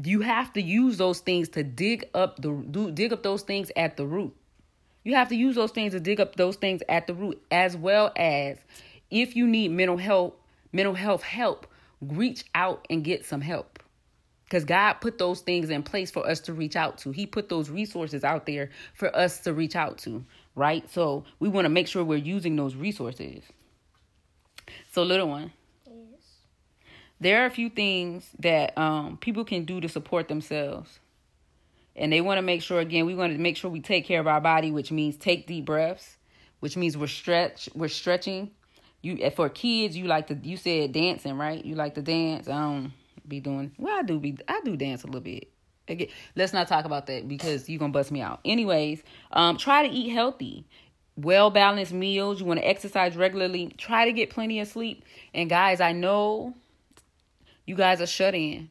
you 0.04 0.20
have 0.20 0.52
to 0.52 0.62
use 0.62 0.98
those 0.98 1.20
things 1.22 1.48
to 1.48 1.64
dig 1.64 2.04
up 2.14 2.42
the 2.42 2.52
do, 2.70 2.92
dig 2.92 3.14
up 3.14 3.24
those 3.24 3.44
things 3.44 3.72
at 3.78 3.96
the 3.96 4.06
root 4.06 4.36
you 5.06 5.16
have 5.16 5.30
to 5.30 5.36
use 5.36 5.56
those 5.56 5.72
things 5.72 5.94
to 5.94 6.00
dig 6.00 6.20
up 6.20 6.36
those 6.36 6.58
things 6.58 6.82
at 6.90 7.08
the 7.08 7.14
root, 7.14 7.42
as 7.52 7.78
well 7.78 8.12
as 8.18 8.58
if 9.12 9.36
you 9.36 9.48
need 9.48 9.72
mental 9.72 9.98
health, 9.98 10.34
mental 10.74 10.96
health 10.96 11.22
help, 11.22 11.68
reach 12.02 12.44
out 12.56 12.86
and 12.90 13.04
get 13.04 13.24
some 13.24 13.40
help. 13.40 13.80
Because 14.46 14.66
God 14.66 14.94
put 14.94 15.18
those 15.18 15.42
things 15.42 15.70
in 15.70 15.84
place 15.84 16.12
for 16.12 16.28
us 16.28 16.40
to 16.42 16.54
reach 16.54 16.76
out 16.76 16.98
to. 17.00 17.12
He 17.12 17.28
put 17.28 17.50
those 17.50 17.70
resources 17.70 18.24
out 18.24 18.48
there 18.48 18.72
for 18.96 19.16
us 19.16 19.40
to 19.42 19.54
reach 19.54 19.76
out 19.76 20.00
to, 20.00 20.26
right? 20.56 20.90
So 20.92 21.24
we 21.40 21.50
want 21.50 21.66
to 21.66 21.70
make 21.70 21.88
sure 21.88 22.04
we're 22.04 22.18
using 22.18 22.56
those 22.56 22.76
resources. 22.76 23.44
So, 24.92 25.04
little 25.04 25.28
one, 25.28 25.52
yes. 25.86 26.22
there 27.20 27.44
are 27.44 27.46
a 27.46 27.52
few 27.52 27.70
things 27.70 28.28
that 28.40 28.76
um, 28.76 29.18
people 29.18 29.46
can 29.46 29.66
do 29.66 29.80
to 29.82 29.88
support 29.88 30.28
themselves 30.28 31.00
and 31.96 32.12
they 32.12 32.22
want 32.22 32.38
to 32.38 32.42
make 32.42 32.62
sure 32.62 32.80
again 32.80 33.06
we 33.06 33.16
want 33.16 33.34
to 33.34 33.40
make 33.40 33.58
sure 33.58 33.70
we 33.72 33.82
take 33.82 34.06
care 34.06 34.20
of 34.20 34.28
our 34.28 34.42
body 34.42 34.72
which 34.72 34.92
means 34.92 35.16
take 35.18 35.48
deep 35.48 35.66
breaths 35.66 36.18
which 36.60 36.78
means 36.78 36.98
we're 36.98 37.08
stretch 37.08 37.70
we're 37.76 37.88
stretching. 37.88 38.52
You 39.02 39.30
for 39.32 39.50
kids 39.50 39.96
you 39.96 40.06
like 40.06 40.28
to 40.28 40.36
you 40.36 40.58
said 40.58 40.92
dancing 40.92 41.38
right? 41.38 41.64
You 41.64 41.76
like 41.76 41.96
to 41.96 42.02
dance. 42.02 42.48
I 42.48 42.60
don't 42.60 42.94
be 43.28 43.40
doing 43.40 43.72
well 43.78 43.98
i 43.98 44.04
do 44.04 44.20
be 44.20 44.38
i 44.48 44.62
do 44.64 44.76
dance 44.76 45.04
a 45.04 45.08
little 45.08 45.22
bit. 45.22 45.50
Again 45.88 46.08
let's 46.36 46.54
not 46.54 46.68
talk 46.68 46.86
about 46.86 47.08
that 47.08 47.28
because 47.28 47.70
you're 47.70 47.80
gonna 47.80 47.94
bust 47.94 48.12
me 48.12 48.22
out. 48.22 48.40
Anyways 48.44 49.04
um 49.32 49.58
try 49.58 49.88
to 49.88 49.94
eat 49.94 50.10
healthy. 50.10 50.66
Well 51.18 51.50
balanced 51.50 51.94
meals. 51.94 52.40
You 52.40 52.46
want 52.46 52.60
to 52.60 52.68
exercise 52.68 53.16
regularly. 53.16 53.74
Try 53.78 54.06
to 54.06 54.12
get 54.12 54.32
plenty 54.32 54.60
of 54.60 54.68
sleep. 54.68 55.06
And 55.34 55.50
guys 55.50 55.80
i 55.80 55.92
know 55.92 56.56
you 57.66 57.76
guys 57.76 58.02
are 58.02 58.08
shut 58.08 58.34
in 58.34 58.70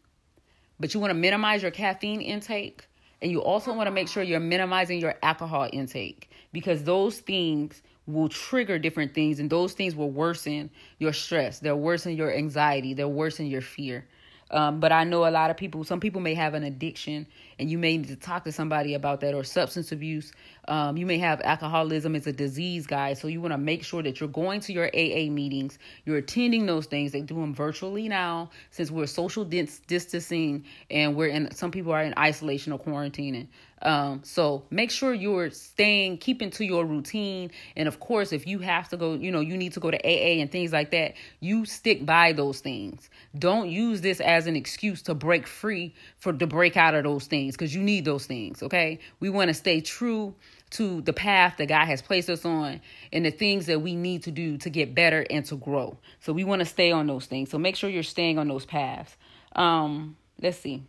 but 0.79 0.95
you 0.95 1.01
want 1.01 1.11
to 1.11 1.15
minimize 1.15 1.63
your 1.63 1.71
caffeine 1.71 2.21
intake 2.21 2.87
and 3.25 3.33
you 3.33 3.43
also 3.43 3.73
want 3.73 3.87
to 3.87 3.91
make 3.91 4.07
sure 4.07 4.23
you're 4.23 4.39
minimizing 4.39 5.01
your 5.01 5.15
alcohol 5.23 5.67
intake 5.73 6.31
because 6.53 6.85
those 6.85 7.21
things 7.21 7.81
will 8.07 8.29
trigger 8.29 8.79
different 8.79 9.15
things 9.15 9.41
and 9.41 9.49
those 9.49 9.73
things 9.73 9.97
will 9.97 10.11
worsen 10.11 10.69
your 10.99 11.15
stress. 11.15 11.59
They'll 11.59 11.81
worsen 11.81 12.15
your 12.15 12.35
anxiety. 12.35 12.93
They'll 12.93 13.11
worsen 13.11 13.47
your 13.47 13.63
fear. 13.63 14.07
Um, 14.55 14.79
but 14.79 14.93
I 14.93 15.03
know 15.03 15.27
a 15.27 15.31
lot 15.31 15.51
of 15.51 15.57
people, 15.57 15.83
some 15.83 15.99
people 15.99 16.21
may 16.21 16.35
have 16.35 16.55
an 16.55 16.63
addiction 16.63 17.27
and 17.59 17.69
you 17.69 17.77
may 17.77 17.97
need 17.97 18.07
to 18.07 18.17
talk 18.17 18.45
to 18.45 18.53
somebody 18.53 18.95
about 18.95 19.21
that 19.21 19.35
or 19.35 19.43
substance 19.43 19.91
abuse. 19.91 20.33
Um, 20.69 20.97
you 20.97 21.07
may 21.07 21.19
have 21.19 21.41
alcoholism 21.43 22.15
as 22.15 22.29
a 22.29 22.33
disease, 22.33 22.87
guys. 22.87 23.21
So 23.21 23.27
you 23.27 23.41
want 23.41 23.53
to 23.53 23.59
make 23.59 23.83
sure 23.83 24.01
that 24.05 24.21
you're 24.21 24.29
going 24.29 24.61
to 24.61 24.73
your 24.73 24.87
AA 24.95 25.29
meetings, 25.29 25.79
you're 26.07 26.19
attending 26.19 26.67
those 26.67 26.87
things. 26.87 27.11
They 27.11 27.21
do 27.21 27.35
them 27.35 27.53
virtually 27.53 28.09
now 28.09 28.51
since 28.71 28.93
we're 28.93 29.07
social 29.07 29.45
distancing 29.45 30.65
and 30.89 31.17
we're 31.17 31.29
in. 31.29 31.51
Some 31.51 31.73
people 31.73 31.91
are 31.93 32.05
in 32.05 32.15
isolation 32.17 32.73
or 32.73 32.79
quarantining. 32.79 33.49
Um, 33.85 34.23
so 34.25 34.65
make 34.71 34.91
sure 34.91 35.13
you're 35.13 35.51
staying, 35.51 36.19
keeping 36.19 36.51
to 36.53 36.65
your 36.65 36.87
routine. 36.87 37.51
And 37.77 37.87
of 37.87 38.01
course, 38.01 38.33
if 38.33 38.47
you 38.47 38.61
have 38.61 38.89
to 38.89 38.97
go, 38.97 39.15
you 39.15 39.31
know, 39.31 39.41
you 39.41 39.57
need 39.57 39.73
to 39.75 39.81
go 39.81 39.91
to 39.91 39.99
AA 39.99 40.41
and 40.41 40.51
things 40.51 40.73
like 40.73 40.91
that, 40.93 41.15
you 41.41 41.67
stick 41.67 42.07
by 42.07 42.33
those 42.33 42.61
things. 42.61 43.11
Don't 43.39 43.69
use 43.69 44.01
this 44.01 44.21
as 44.21 44.47
an 44.47 44.57
excuse 44.57 45.03
to 45.03 45.15
break 45.15 45.47
free 45.47 45.95
for 46.19 46.33
to 46.33 46.47
break 46.47 46.77
out 46.77 46.95
of 46.95 47.05
those 47.05 47.27
things 47.27 47.55
because 47.55 47.75
you 47.75 47.83
need 47.83 48.07
those 48.07 48.27
things. 48.27 48.63
Okay. 48.63 48.99
We 49.21 49.29
want 49.29 49.49
to 49.49 49.55
stay 49.55 49.83
true 49.83 50.35
to 50.71 51.03
the 51.03 51.13
path 51.13 51.57
that 51.59 51.67
God 51.67 51.85
has 51.85 52.01
placed 52.01 52.31
us 52.31 52.45
on 52.45 52.81
and 53.13 53.27
the 53.27 53.31
things 53.31 53.67
that 53.67 53.81
we 53.81 53.95
need 53.95 54.23
to 54.25 54.31
do 54.31 54.57
to 54.59 54.71
get 54.71 54.95
better 54.95 55.27
and 55.29 55.45
to 55.47 55.57
grow. 55.57 55.99
So 56.21 56.33
we 56.33 56.43
want 56.43 56.61
to 56.61 56.67
stay 56.67 56.91
on 56.91 57.07
those 57.07 57.27
things. 57.27 57.51
So 57.51 57.59
make 57.59 57.77
sure 57.77 57.91
you're 57.91 58.03
staying 58.03 58.39
on 58.39 58.49
those 58.49 58.65
paths. 58.65 59.15
Um, 59.55 60.17
let's 60.41 60.59
see 60.59 60.85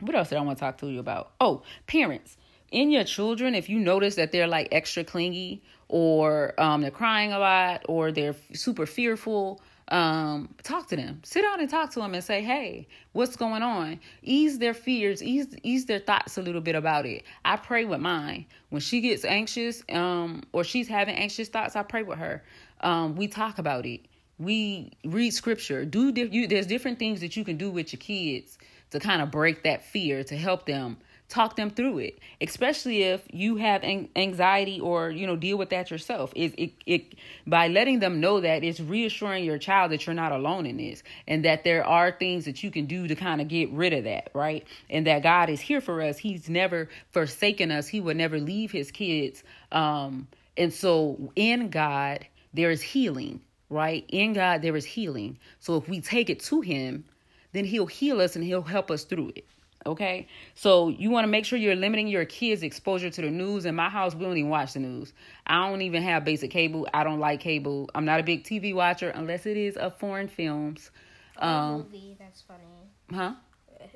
what 0.00 0.14
else 0.14 0.28
did 0.28 0.38
I 0.38 0.40
want 0.42 0.58
to 0.58 0.60
talk 0.60 0.78
to 0.78 0.88
you 0.88 1.00
about? 1.00 1.32
Oh, 1.40 1.62
parents. 1.86 2.36
In 2.70 2.90
your 2.90 3.04
children, 3.04 3.54
if 3.54 3.68
you 3.68 3.78
notice 3.78 4.16
that 4.16 4.30
they're 4.30 4.46
like 4.46 4.68
extra 4.72 5.02
clingy 5.02 5.62
or 5.88 6.52
um, 6.60 6.82
they're 6.82 6.90
crying 6.90 7.32
a 7.32 7.38
lot 7.38 7.84
or 7.88 8.12
they're 8.12 8.36
super 8.52 8.84
fearful, 8.84 9.62
um, 9.88 10.54
talk 10.62 10.88
to 10.88 10.96
them. 10.96 11.20
Sit 11.24 11.42
down 11.42 11.60
and 11.60 11.70
talk 11.70 11.90
to 11.92 12.00
them 12.00 12.12
and 12.12 12.22
say, 12.22 12.42
"Hey, 12.42 12.86
what's 13.12 13.36
going 13.36 13.62
on?" 13.62 14.00
Ease 14.22 14.58
their 14.58 14.74
fears, 14.74 15.22
ease 15.22 15.46
ease 15.62 15.86
their 15.86 15.98
thoughts 15.98 16.36
a 16.36 16.42
little 16.42 16.60
bit 16.60 16.74
about 16.74 17.06
it. 17.06 17.24
I 17.44 17.56
pray 17.56 17.86
with 17.86 18.00
mine 18.00 18.44
when 18.68 18.82
she 18.82 19.00
gets 19.00 19.24
anxious, 19.24 19.82
um, 19.90 20.42
or 20.52 20.62
she's 20.62 20.88
having 20.88 21.14
anxious 21.14 21.48
thoughts. 21.48 21.74
I 21.74 21.82
pray 21.84 22.02
with 22.02 22.18
her. 22.18 22.44
Um, 22.82 23.16
we 23.16 23.28
talk 23.28 23.58
about 23.58 23.86
it. 23.86 24.02
We 24.38 24.92
read 25.04 25.30
scripture. 25.30 25.86
Do 25.86 26.12
you, 26.14 26.46
there's 26.46 26.66
different 26.66 26.98
things 26.98 27.20
that 27.20 27.34
you 27.34 27.44
can 27.44 27.56
do 27.56 27.70
with 27.70 27.92
your 27.92 27.98
kids 27.98 28.58
to 28.90 29.00
kind 29.00 29.22
of 29.22 29.30
break 29.30 29.64
that 29.64 29.84
fear, 29.84 30.24
to 30.24 30.36
help 30.36 30.66
them 30.66 30.98
talk 31.28 31.56
them 31.56 31.70
through 31.70 31.98
it. 31.98 32.18
Especially 32.40 33.02
if 33.02 33.22
you 33.30 33.56
have 33.56 33.84
anxiety 33.84 34.80
or 34.80 35.10
you 35.10 35.26
know 35.26 35.36
deal 35.36 35.58
with 35.58 35.70
that 35.70 35.90
yourself. 35.90 36.32
It, 36.34 36.54
it, 36.58 36.72
it 36.86 37.14
by 37.46 37.68
letting 37.68 38.00
them 38.00 38.20
know 38.20 38.40
that 38.40 38.64
it's 38.64 38.80
reassuring 38.80 39.44
your 39.44 39.58
child 39.58 39.92
that 39.92 40.06
you're 40.06 40.14
not 40.14 40.32
alone 40.32 40.66
in 40.66 40.78
this 40.78 41.02
and 41.26 41.44
that 41.44 41.64
there 41.64 41.86
are 41.86 42.10
things 42.12 42.44
that 42.46 42.62
you 42.62 42.70
can 42.70 42.86
do 42.86 43.06
to 43.06 43.14
kind 43.14 43.40
of 43.40 43.48
get 43.48 43.70
rid 43.72 43.92
of 43.92 44.04
that 44.04 44.30
right? 44.34 44.66
And 44.90 45.06
that 45.06 45.22
god 45.22 45.50
is 45.50 45.60
here 45.60 45.80
for 45.80 46.02
us. 46.02 46.18
He's 46.18 46.48
never 46.48 46.88
forsaken 47.10 47.70
us. 47.70 47.86
He 47.88 48.00
would 48.00 48.16
never 48.16 48.38
leave 48.38 48.70
his 48.70 48.90
kids 48.90 49.42
um 49.70 50.28
and 50.56 50.72
so 50.72 51.30
in 51.36 51.68
god 51.68 52.26
there 52.54 52.70
is 52.70 52.80
healing 52.80 53.40
right? 53.70 54.04
In 54.08 54.32
god 54.32 54.62
there 54.62 54.76
is 54.76 54.86
healing. 54.86 55.38
So 55.60 55.76
if 55.76 55.88
we 55.88 56.00
take 56.00 56.30
it 56.30 56.40
to 56.44 56.62
him 56.62 57.04
then 57.52 57.64
he'll 57.64 57.86
heal 57.86 58.20
us 58.20 58.36
and 58.36 58.44
he'll 58.44 58.62
help 58.62 58.90
us 58.90 59.04
through 59.04 59.32
it. 59.36 59.46
Okay, 59.86 60.26
so 60.54 60.88
you 60.88 61.08
want 61.08 61.24
to 61.24 61.28
make 61.28 61.44
sure 61.44 61.58
you're 61.58 61.76
limiting 61.76 62.08
your 62.08 62.24
kids' 62.24 62.62
exposure 62.62 63.10
to 63.10 63.22
the 63.22 63.30
news. 63.30 63.64
In 63.64 63.74
my 63.74 63.88
house, 63.88 64.14
we 64.14 64.24
don't 64.24 64.36
even 64.36 64.50
watch 64.50 64.72
the 64.74 64.80
news. 64.80 65.12
I 65.46 65.68
don't 65.68 65.82
even 65.82 66.02
have 66.02 66.24
basic 66.24 66.50
cable. 66.50 66.86
I 66.92 67.04
don't 67.04 67.20
like 67.20 67.40
cable. 67.40 67.88
I'm 67.94 68.04
not 68.04 68.20
a 68.20 68.22
big 68.22 68.44
TV 68.44 68.74
watcher 68.74 69.10
unless 69.10 69.46
it 69.46 69.56
is 69.56 69.76
of 69.76 69.96
foreign 69.98 70.28
films. 70.28 70.90
Um, 71.38 71.78
movie 71.78 72.16
that's 72.18 72.42
funny. 72.42 72.64
Huh? 73.10 73.34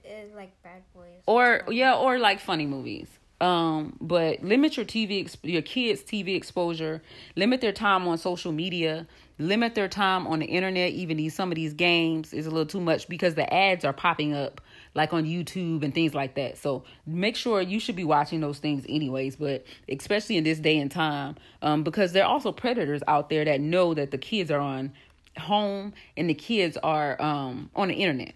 It's 0.05 0.35
like 0.35 0.51
Bad 0.62 0.83
Boys. 0.95 1.23
Or 1.27 1.62
yeah, 1.69 1.95
or 1.95 2.19
like 2.19 2.41
funny 2.41 2.67
movies. 2.67 3.09
Um, 3.41 3.97
but 4.01 4.43
limit 4.45 4.77
your 4.77 4.87
TV, 4.87 5.37
your 5.43 5.62
kids' 5.62 6.03
TV 6.03 6.37
exposure. 6.37 7.03
Limit 7.35 7.61
their 7.61 7.73
time 7.73 8.07
on 8.07 8.17
social 8.19 8.53
media 8.53 9.07
limit 9.38 9.75
their 9.75 9.88
time 9.88 10.27
on 10.27 10.38
the 10.38 10.47
internet 10.47 10.92
even 10.92 11.16
these 11.16 11.35
some 11.35 11.51
of 11.51 11.57
these 11.57 11.75
games 11.75 12.33
is 12.33 12.47
a 12.47 12.51
little 12.51 12.66
too 12.66 12.81
much 12.81 13.09
because 13.09 13.35
the 13.35 13.53
ads 13.53 13.85
are 13.85 13.92
popping 13.92 14.35
up 14.35 14.61
like 14.95 15.12
on 15.12 15.25
YouTube 15.25 15.83
and 15.83 15.95
things 15.95 16.14
like 16.14 16.35
that. 16.35 16.59
So 16.59 16.85
make 17.07 17.37
sure 17.37 17.61
you 17.61 17.81
should 17.81 17.97
be 17.97 18.05
watching 18.05 18.40
those 18.40 18.59
things 18.59 18.85
anyways, 18.88 19.37
but 19.37 19.64
especially 19.88 20.37
in 20.37 20.45
this 20.45 20.59
day 20.59 20.79
and 20.79 20.90
time, 20.90 21.37
um, 21.62 21.83
because 21.83 22.12
there 22.12 22.25
are 22.25 22.29
also 22.29 22.53
predators 22.53 23.03
out 23.09 23.31
there 23.31 23.45
that 23.45 23.61
know 23.61 23.95
that 23.95 24.11
the 24.11 24.18
kids 24.18 24.51
are 24.51 24.61
on 24.61 24.92
home 25.38 25.95
and 26.16 26.29
the 26.29 26.35
kids 26.35 26.77
are 26.83 27.21
um, 27.21 27.71
on 27.75 27.88
the 27.88 27.95
internet. 27.95 28.35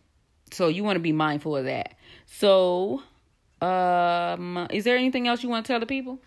So 0.51 0.69
you 0.69 0.85
want 0.85 0.97
to 0.97 1.01
be 1.01 1.13
mindful 1.13 1.57
of 1.57 1.65
that. 1.65 1.97
So, 2.27 3.03
um, 3.61 4.67
is 4.71 4.85
there 4.85 4.97
anything 4.97 5.29
else 5.29 5.43
you 5.43 5.49
want 5.49 5.67
to 5.67 5.73
tell 5.73 5.81
the 5.81 5.87
people? 5.87 6.19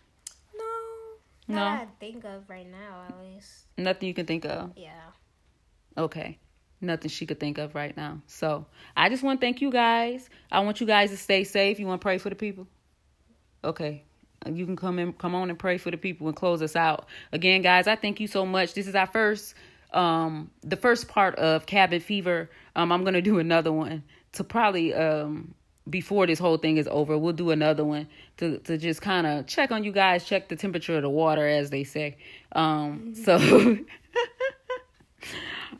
No, 1.48 1.56
no. 1.56 1.64
I 1.64 1.88
think 2.00 2.26
of 2.26 2.50
right 2.50 2.70
now, 2.70 3.06
at 3.08 3.16
least. 3.20 3.66
Nothing 3.84 4.08
you 4.08 4.14
can 4.14 4.26
think 4.26 4.46
of? 4.46 4.72
Yeah. 4.76 4.92
Okay. 5.98 6.38
Nothing 6.82 7.10
she 7.10 7.26
could 7.26 7.40
think 7.40 7.58
of 7.58 7.76
right 7.76 7.96
now. 7.96 8.22
So 8.28 8.66
I 8.96 9.10
just 9.10 9.24
want 9.24 9.42
to 9.42 9.46
thank 9.46 9.62
you 9.62 9.72
guys. 9.72 10.30
I 10.52 10.62
want 10.62 10.80
you 10.80 10.88
guys 10.88 11.10
to 11.12 11.18
stay 11.18 11.44
safe. 11.44 11.80
You 11.80 11.88
want 11.88 12.02
to 12.02 12.06
pray 12.06 12.18
for 12.18 12.30
the 12.30 12.36
people? 12.36 12.68
Okay. 13.64 14.04
You 14.46 14.66
can 14.66 14.78
come 14.78 15.00
in, 15.00 15.12
come 15.14 15.36
on 15.36 15.50
and 15.50 15.60
pray 15.60 15.78
for 15.78 15.92
the 15.92 15.98
people 15.98 16.28
and 16.28 16.36
close 16.36 16.62
us 16.62 16.78
out. 16.78 17.08
Again, 17.34 17.62
guys, 17.62 17.88
I 17.88 17.98
thank 17.98 18.22
you 18.22 18.28
so 18.28 18.46
much. 18.46 18.74
This 18.74 18.88
is 18.88 18.96
our 18.96 19.08
first, 19.08 19.54
um, 19.94 20.50
the 20.62 20.78
first 20.78 21.10
part 21.10 21.36
of 21.36 21.66
Cabin 21.66 22.00
Fever. 22.00 22.50
Um, 22.76 22.94
I'm 22.94 23.04
gonna 23.04 23.22
do 23.22 23.40
another 23.40 23.74
one 23.74 24.04
to 24.34 24.44
probably 24.46 24.94
um 24.94 25.54
before 25.90 26.28
this 26.28 26.40
whole 26.40 26.58
thing 26.58 26.78
is 26.78 26.88
over. 26.90 27.18
We'll 27.18 27.34
do 27.34 27.52
another 27.52 27.84
one 27.84 28.08
to 28.38 28.60
to 28.60 28.78
just 28.78 29.02
kind 29.02 29.28
of 29.28 29.48
check 29.48 29.72
on 29.72 29.84
you 29.84 29.92
guys, 29.92 30.26
check 30.26 30.50
the 30.50 30.56
temperature 30.56 30.96
of 30.96 31.02
the 31.02 31.10
water, 31.10 31.48
as 31.48 31.70
they 31.70 31.84
say. 31.84 32.18
Um, 32.52 33.14
so. 33.16 33.78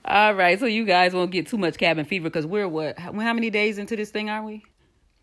All 0.06 0.34
right, 0.34 0.60
so 0.60 0.66
you 0.66 0.86
guys 0.86 1.14
won't 1.14 1.32
get 1.32 1.48
too 1.48 1.58
much 1.58 1.78
cabin 1.78 2.06
fever 2.06 2.30
because 2.30 2.46
we're 2.46 2.68
what? 2.68 2.98
How, 2.98 3.12
how 3.14 3.34
many 3.34 3.50
days 3.50 3.78
into 3.78 3.96
this 3.96 4.10
thing 4.12 4.30
are 4.30 4.44
we? 4.44 4.64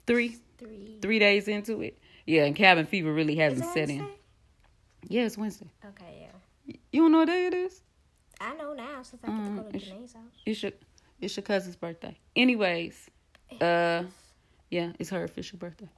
Three. 0.07 0.37
Three. 0.59 0.99
Three 1.01 1.19
days 1.19 1.49
into 1.49 1.81
it. 1.83 1.99
Yeah, 2.27 2.45
and 2.45 2.55
cabin 2.55 2.87
fever 2.87 3.13
really 3.13 3.37
hasn't 3.37 3.65
set 3.73 3.89
in. 3.89 4.07
Yeah, 5.09 5.23
it's 5.23 5.39
Wednesday. 5.39 5.71
Okay, 5.85 6.29
yeah. 6.67 6.75
You 6.93 7.03
don't 7.03 7.13
know 7.13 7.19
what 7.19 7.29
day 7.29 7.47
it 7.47 7.55
is? 7.55 7.83
I 8.41 8.55
know 8.55 8.73
now 8.75 9.03
since 9.03 9.23
I 9.25 9.29
um, 9.29 9.57
to 9.57 9.63
go 9.63 9.71
to 9.71 9.79
Janae's 9.79 10.13
house. 10.13 10.23
It's 10.45 10.63
your, 10.63 10.73
it's 11.21 11.37
your 11.37 11.43
cousin's 11.43 11.77
birthday. 11.77 12.19
Anyways, 12.35 13.09
uh, 13.61 14.05
yeah, 14.71 14.93
it's 14.99 15.11
her 15.11 15.25
official 15.25 15.59
birthday. 15.59 15.89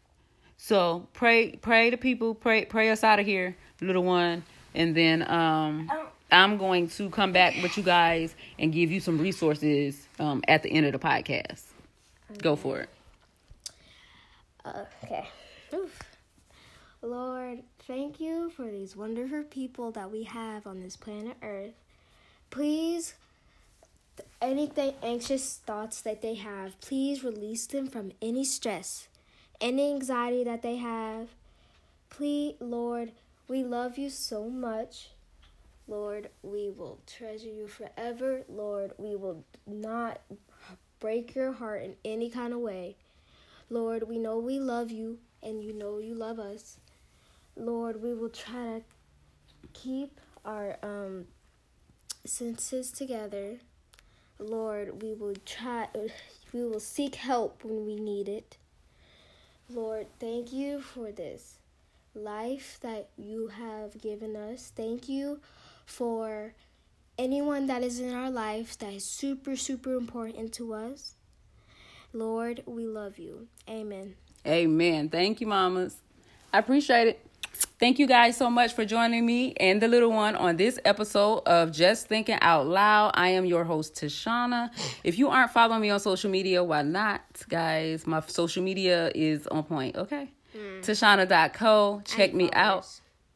So 0.57 1.07
pray, 1.12 1.52
pray 1.52 1.90
to 1.90 1.96
people, 1.96 2.35
pray, 2.35 2.64
pray 2.64 2.90
us 2.90 3.04
out 3.04 3.20
of 3.20 3.26
here, 3.26 3.57
little 3.81 4.02
one, 4.02 4.42
and 4.74 4.96
then 4.96 5.28
um, 5.31 5.88
oh. 5.92 6.09
I'm 6.31 6.59
going 6.59 6.88
to 6.90 7.11
come 7.11 7.33
back 7.33 7.54
with 7.62 7.76
you 7.76 7.83
guys 7.83 8.35
and 8.59 8.72
give 8.72 8.90
you 8.90 9.00
some 9.00 9.18
resources 9.18 10.07
um 10.18 10.42
at 10.48 10.62
the 10.62 10.70
end 10.70 10.87
of 10.87 10.92
the 10.92 10.98
podcast. 10.98 11.62
Go 12.42 12.57
for 12.57 12.81
it. 12.81 12.88
Okay. 14.66 15.28
Oof. 15.72 15.98
Lord, 17.00 17.62
thank 17.87 18.20
you 18.20 18.50
for 18.50 18.64
these 18.64 18.96
wonderful 18.96 19.44
people 19.44 19.92
that 19.92 20.11
we 20.11 20.24
have 20.24 20.66
on 20.66 20.81
this 20.81 20.96
planet 20.96 21.37
Earth. 21.42 21.74
Please 22.50 23.14
anything 24.40 24.94
anxious 25.03 25.61
thoughts 25.66 26.01
that 26.03 26.22
they 26.22 26.35
have, 26.35 26.81
please 26.81 27.24
release 27.24 27.66
them 27.66 27.87
from 27.88 28.12
any 28.22 28.44
stress, 28.44 29.09
any 29.61 29.90
anxiety 29.92 30.44
that 30.44 30.62
they 30.62 30.77
have. 30.77 31.29
Please, 32.11 32.55
Lord, 32.61 33.12
we 33.48 33.64
love 33.64 33.98
you 33.98 34.11
so 34.11 34.48
much. 34.48 35.11
Lord, 35.87 36.29
we 36.42 36.70
will 36.70 37.01
treasure 37.07 37.48
you 37.48 37.66
forever. 37.66 38.42
Lord, 38.48 38.92
we 38.98 39.16
will 39.16 39.44
not 39.66 40.20
break 41.01 41.35
your 41.35 41.53
heart 41.53 41.83
in 41.83 41.94
any 42.05 42.31
kind 42.31 42.53
of 42.53 42.61
way. 42.61 42.96
Lord, 43.70 44.09
we 44.09 44.18
know 44.18 44.38
we 44.38 44.59
love 44.59 44.90
you 44.90 45.18
and 45.42 45.62
you 45.62 45.72
know 45.72 45.98
you 45.98 46.14
love 46.14 46.38
us. 46.38 46.79
Lord, 47.57 48.03
we 48.03 48.14
will 48.14 48.29
try 48.29 48.83
to 48.83 49.68
keep 49.72 50.20
our 50.44 50.77
um, 50.83 51.27
senses 52.24 52.90
together 52.90 53.59
Lord, 54.38 55.03
we 55.03 55.14
will 55.14 55.35
try 55.44 55.88
uh, 55.94 56.09
we 56.53 56.64
will 56.64 56.81
seek 56.81 57.16
help 57.16 57.64
when 57.64 57.85
we 57.85 57.96
need 57.96 58.29
it. 58.29 58.57
Lord, 59.68 60.07
thank 60.18 60.53
you 60.53 60.81
for 60.81 61.12
this 61.12 61.59
life 62.14 62.79
that 62.81 63.09
you 63.16 63.48
have 63.48 64.01
given 64.01 64.35
us. 64.35 64.72
Thank 64.74 65.09
you 65.09 65.40
for 65.85 66.55
anyone 67.18 67.66
that 67.66 67.83
is 67.83 68.01
in 68.01 68.14
our 68.14 68.31
lives 68.31 68.77
that 68.77 68.92
is 68.92 69.05
super, 69.05 69.57
super 69.57 69.94
important 69.94 70.53
to 70.55 70.72
us. 70.72 71.14
Lord, 72.12 72.62
we 72.66 72.87
love 72.87 73.18
you. 73.18 73.48
Amen. 73.68 74.14
Amen. 74.46 75.09
Thank 75.11 75.40
you, 75.40 75.46
mamas. 75.46 75.96
I 76.53 76.59
appreciate 76.59 77.09
it. 77.09 77.28
Thank 77.79 78.01
you 78.01 78.09
guys 78.09 78.37
so 78.37 78.51
much 78.51 78.73
for 78.73 78.85
joining 78.85 79.25
me 79.25 79.55
and 79.55 79.81
the 79.81 79.87
little 79.87 80.11
one 80.11 80.35
on 80.35 80.57
this 80.57 80.81
episode 80.85 81.45
of 81.47 81.71
Just 81.71 82.09
Thinking 82.09 82.37
Out 82.41 82.67
Loud. 82.67 83.12
I 83.14 83.29
am 83.29 83.45
your 83.45 83.62
host, 83.62 83.95
Tashana. 83.95 84.71
If 85.05 85.17
you 85.17 85.29
aren't 85.29 85.53
following 85.53 85.83
me 85.83 85.91
on 85.91 86.01
social 86.01 86.29
media, 86.29 86.64
why 86.64 86.83
not, 86.83 87.23
guys? 87.49 88.05
My 88.05 88.21
social 88.27 88.64
media 88.64 89.12
is 89.14 89.47
on 89.47 89.62
point, 89.62 89.95
okay? 89.97 90.29
Mm. 90.57 90.81
Tashana.co. 90.81 92.03
Check 92.05 92.35
me 92.35 92.51
out. 92.53 92.88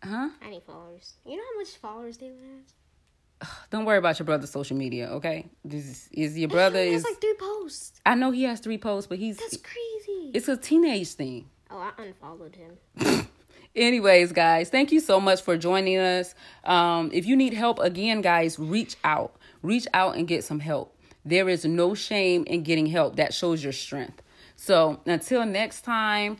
Huh? 0.02 0.30
I 0.44 0.50
need 0.50 0.64
followers. 0.64 1.14
You 1.24 1.36
know 1.36 1.44
how 1.52 1.58
much 1.60 1.76
followers 1.76 2.16
they 2.18 2.26
have? 2.26 3.48
Don't 3.70 3.84
worry 3.84 3.98
about 3.98 4.18
your 4.18 4.26
brother's 4.26 4.50
social 4.50 4.76
media, 4.76 5.06
okay? 5.10 5.46
This 5.64 5.84
is, 5.84 6.08
is 6.10 6.36
your 6.36 6.48
brother 6.48 6.82
he 6.82 6.94
is 6.94 7.04
like 7.04 7.20
three 7.20 7.36
posts. 7.38 8.00
I 8.04 8.16
know 8.16 8.32
he 8.32 8.42
has 8.42 8.58
three 8.58 8.78
posts, 8.78 9.06
but 9.06 9.18
he's 9.18 9.36
That's 9.36 9.56
crazy. 9.56 10.32
It's 10.34 10.48
a 10.48 10.56
teenage 10.56 11.12
thing. 11.12 11.48
Oh, 11.70 11.78
I 11.78 12.02
unfollowed 12.02 12.56
him. 12.56 13.28
Anyways, 13.74 14.32
guys, 14.32 14.68
thank 14.68 14.92
you 14.92 15.00
so 15.00 15.18
much 15.18 15.40
for 15.40 15.56
joining 15.56 15.98
us. 15.98 16.34
Um, 16.64 17.10
if 17.12 17.24
you 17.26 17.36
need 17.36 17.54
help, 17.54 17.78
again, 17.78 18.20
guys, 18.20 18.58
reach 18.58 18.96
out. 19.02 19.34
Reach 19.62 19.86
out 19.94 20.16
and 20.16 20.28
get 20.28 20.44
some 20.44 20.60
help. 20.60 20.94
There 21.24 21.48
is 21.48 21.64
no 21.64 21.94
shame 21.94 22.44
in 22.46 22.64
getting 22.64 22.86
help. 22.86 23.16
That 23.16 23.32
shows 23.32 23.62
your 23.62 23.72
strength. 23.72 24.22
So 24.56 25.00
until 25.06 25.46
next 25.46 25.82
time, 25.82 26.36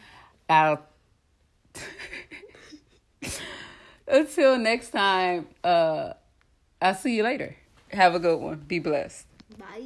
I'll. 0.49 0.83
until 4.07 4.59
next 4.59 4.91
time, 4.91 5.47
uh, 5.65 6.13
I'll 6.83 6.95
see 6.95 7.17
you 7.17 7.23
later. 7.23 7.57
Have 7.93 8.15
a 8.15 8.19
good 8.19 8.39
one. 8.41 8.59
Be 8.67 8.79
blessed. 8.79 9.27
Bye. 9.57 9.83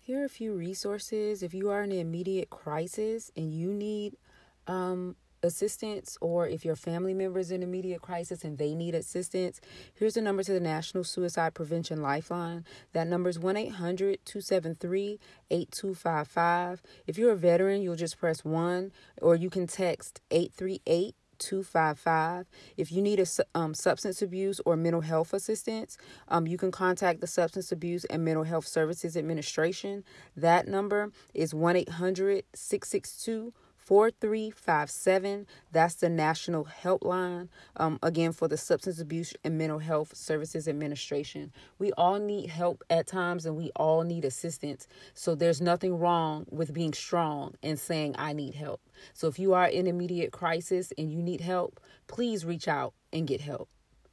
Here 0.00 0.22
are 0.22 0.24
a 0.24 0.28
few 0.28 0.54
resources 0.54 1.44
if 1.44 1.54
you 1.54 1.70
are 1.70 1.82
in 1.82 1.92
an 1.92 1.98
immediate 1.98 2.50
crisis 2.50 3.30
and 3.36 3.54
you 3.54 3.72
need 3.72 4.16
um, 4.66 5.16
assistance 5.42 6.16
or 6.20 6.46
if 6.46 6.64
your 6.64 6.76
family 6.76 7.14
member 7.14 7.38
is 7.38 7.50
in 7.50 7.62
immediate 7.62 8.00
crisis 8.00 8.44
and 8.44 8.58
they 8.58 8.74
need 8.74 8.94
assistance, 8.94 9.60
here's 9.94 10.14
the 10.14 10.22
number 10.22 10.42
to 10.42 10.52
the 10.52 10.60
National 10.60 11.04
Suicide 11.04 11.54
Prevention 11.54 12.00
Lifeline. 12.00 12.64
That 12.92 13.08
number 13.08 13.28
is 13.28 13.38
1 13.38 13.56
800 13.56 14.24
273 14.24 15.18
8255. 15.50 16.82
If 17.06 17.18
you're 17.18 17.32
a 17.32 17.36
veteran, 17.36 17.82
you'll 17.82 17.96
just 17.96 18.18
press 18.18 18.44
1 18.44 18.92
or 19.20 19.36
you 19.36 19.50
can 19.50 19.66
text 19.66 20.20
838 20.30 21.14
255. 21.38 22.46
If 22.76 22.92
you 22.92 23.02
need 23.02 23.18
a 23.18 23.26
um, 23.54 23.74
substance 23.74 24.22
abuse 24.22 24.60
or 24.64 24.76
mental 24.76 25.00
health 25.00 25.32
assistance, 25.32 25.98
um, 26.28 26.46
you 26.46 26.56
can 26.56 26.70
contact 26.70 27.20
the 27.20 27.26
Substance 27.26 27.72
Abuse 27.72 28.04
and 28.04 28.24
Mental 28.24 28.44
Health 28.44 28.66
Services 28.66 29.16
Administration. 29.16 30.04
That 30.36 30.68
number 30.68 31.10
is 31.34 31.52
1 31.52 31.76
800 31.76 32.44
662 32.54 33.52
4357. 33.84 35.46
That's 35.72 35.94
the 35.94 36.08
national 36.08 36.66
helpline, 36.82 37.48
um, 37.76 37.98
again, 38.02 38.32
for 38.32 38.46
the 38.46 38.56
Substance 38.56 39.00
Abuse 39.00 39.34
and 39.42 39.58
Mental 39.58 39.80
Health 39.80 40.16
Services 40.16 40.68
Administration. 40.68 41.52
We 41.78 41.92
all 41.92 42.18
need 42.18 42.50
help 42.50 42.84
at 42.88 43.06
times 43.06 43.44
and 43.44 43.56
we 43.56 43.70
all 43.74 44.02
need 44.02 44.24
assistance. 44.24 44.86
So 45.14 45.34
there's 45.34 45.60
nothing 45.60 45.98
wrong 45.98 46.46
with 46.50 46.72
being 46.72 46.92
strong 46.92 47.54
and 47.62 47.78
saying, 47.78 48.14
I 48.18 48.32
need 48.32 48.54
help. 48.54 48.80
So 49.14 49.26
if 49.26 49.38
you 49.38 49.52
are 49.54 49.66
in 49.66 49.86
immediate 49.86 50.32
crisis 50.32 50.92
and 50.96 51.12
you 51.12 51.22
need 51.22 51.40
help, 51.40 51.80
please 52.06 52.44
reach 52.44 52.68
out 52.68 52.94
and 53.12 53.26
get 53.26 53.40
help. 53.40 53.68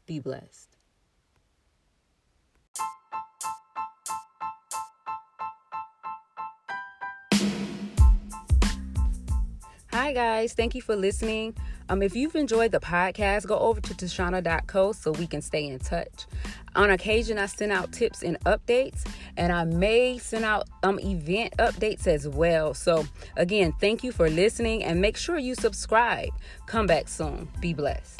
Be 0.08 0.19
blessed. 0.19 0.68
Hi, 10.10 10.13
guys. 10.13 10.54
Thank 10.54 10.74
you 10.74 10.82
for 10.82 10.95
listening. 10.95 11.56
Um, 11.88 12.02
if 12.02 12.15
you've 12.15 12.36
enjoyed 12.36 12.72
the 12.72 12.80
podcast, 12.80 13.45
go 13.45 13.60
over 13.60 13.80
to 13.80 13.93
Tashana.co 13.93 14.91
so 14.91 15.12
we 15.12 15.28
can 15.28 15.39
stay 15.39 15.67
in 15.67 15.78
touch. 15.78 16.26
On 16.76 16.89
occasion, 16.89 17.38
I 17.38 17.45
send 17.45 17.72
out 17.72 17.91
tips 17.91 18.24
and 18.24 18.39
updates, 18.39 19.06
and 19.38 19.54
I 19.54 19.65
may 19.65 20.17
send 20.17 20.45
out 20.45 20.67
um, 20.82 21.00
event 21.00 21.54
updates 21.60 22.08
as 22.08 22.28
well. 22.28 22.74
So, 22.74 23.06
again, 23.38 23.72
thank 23.80 24.04
you 24.04 24.12
for 24.12 24.32
listening 24.32 24.84
and 24.84 25.00
make 25.00 25.15
sure 25.15 25.38
you 25.38 25.54
subscribe. 25.54 26.30
Come 26.65 26.88
back 26.88 27.08
soon. 27.08 27.48
Be 27.62 27.76
blessed. 27.76 28.19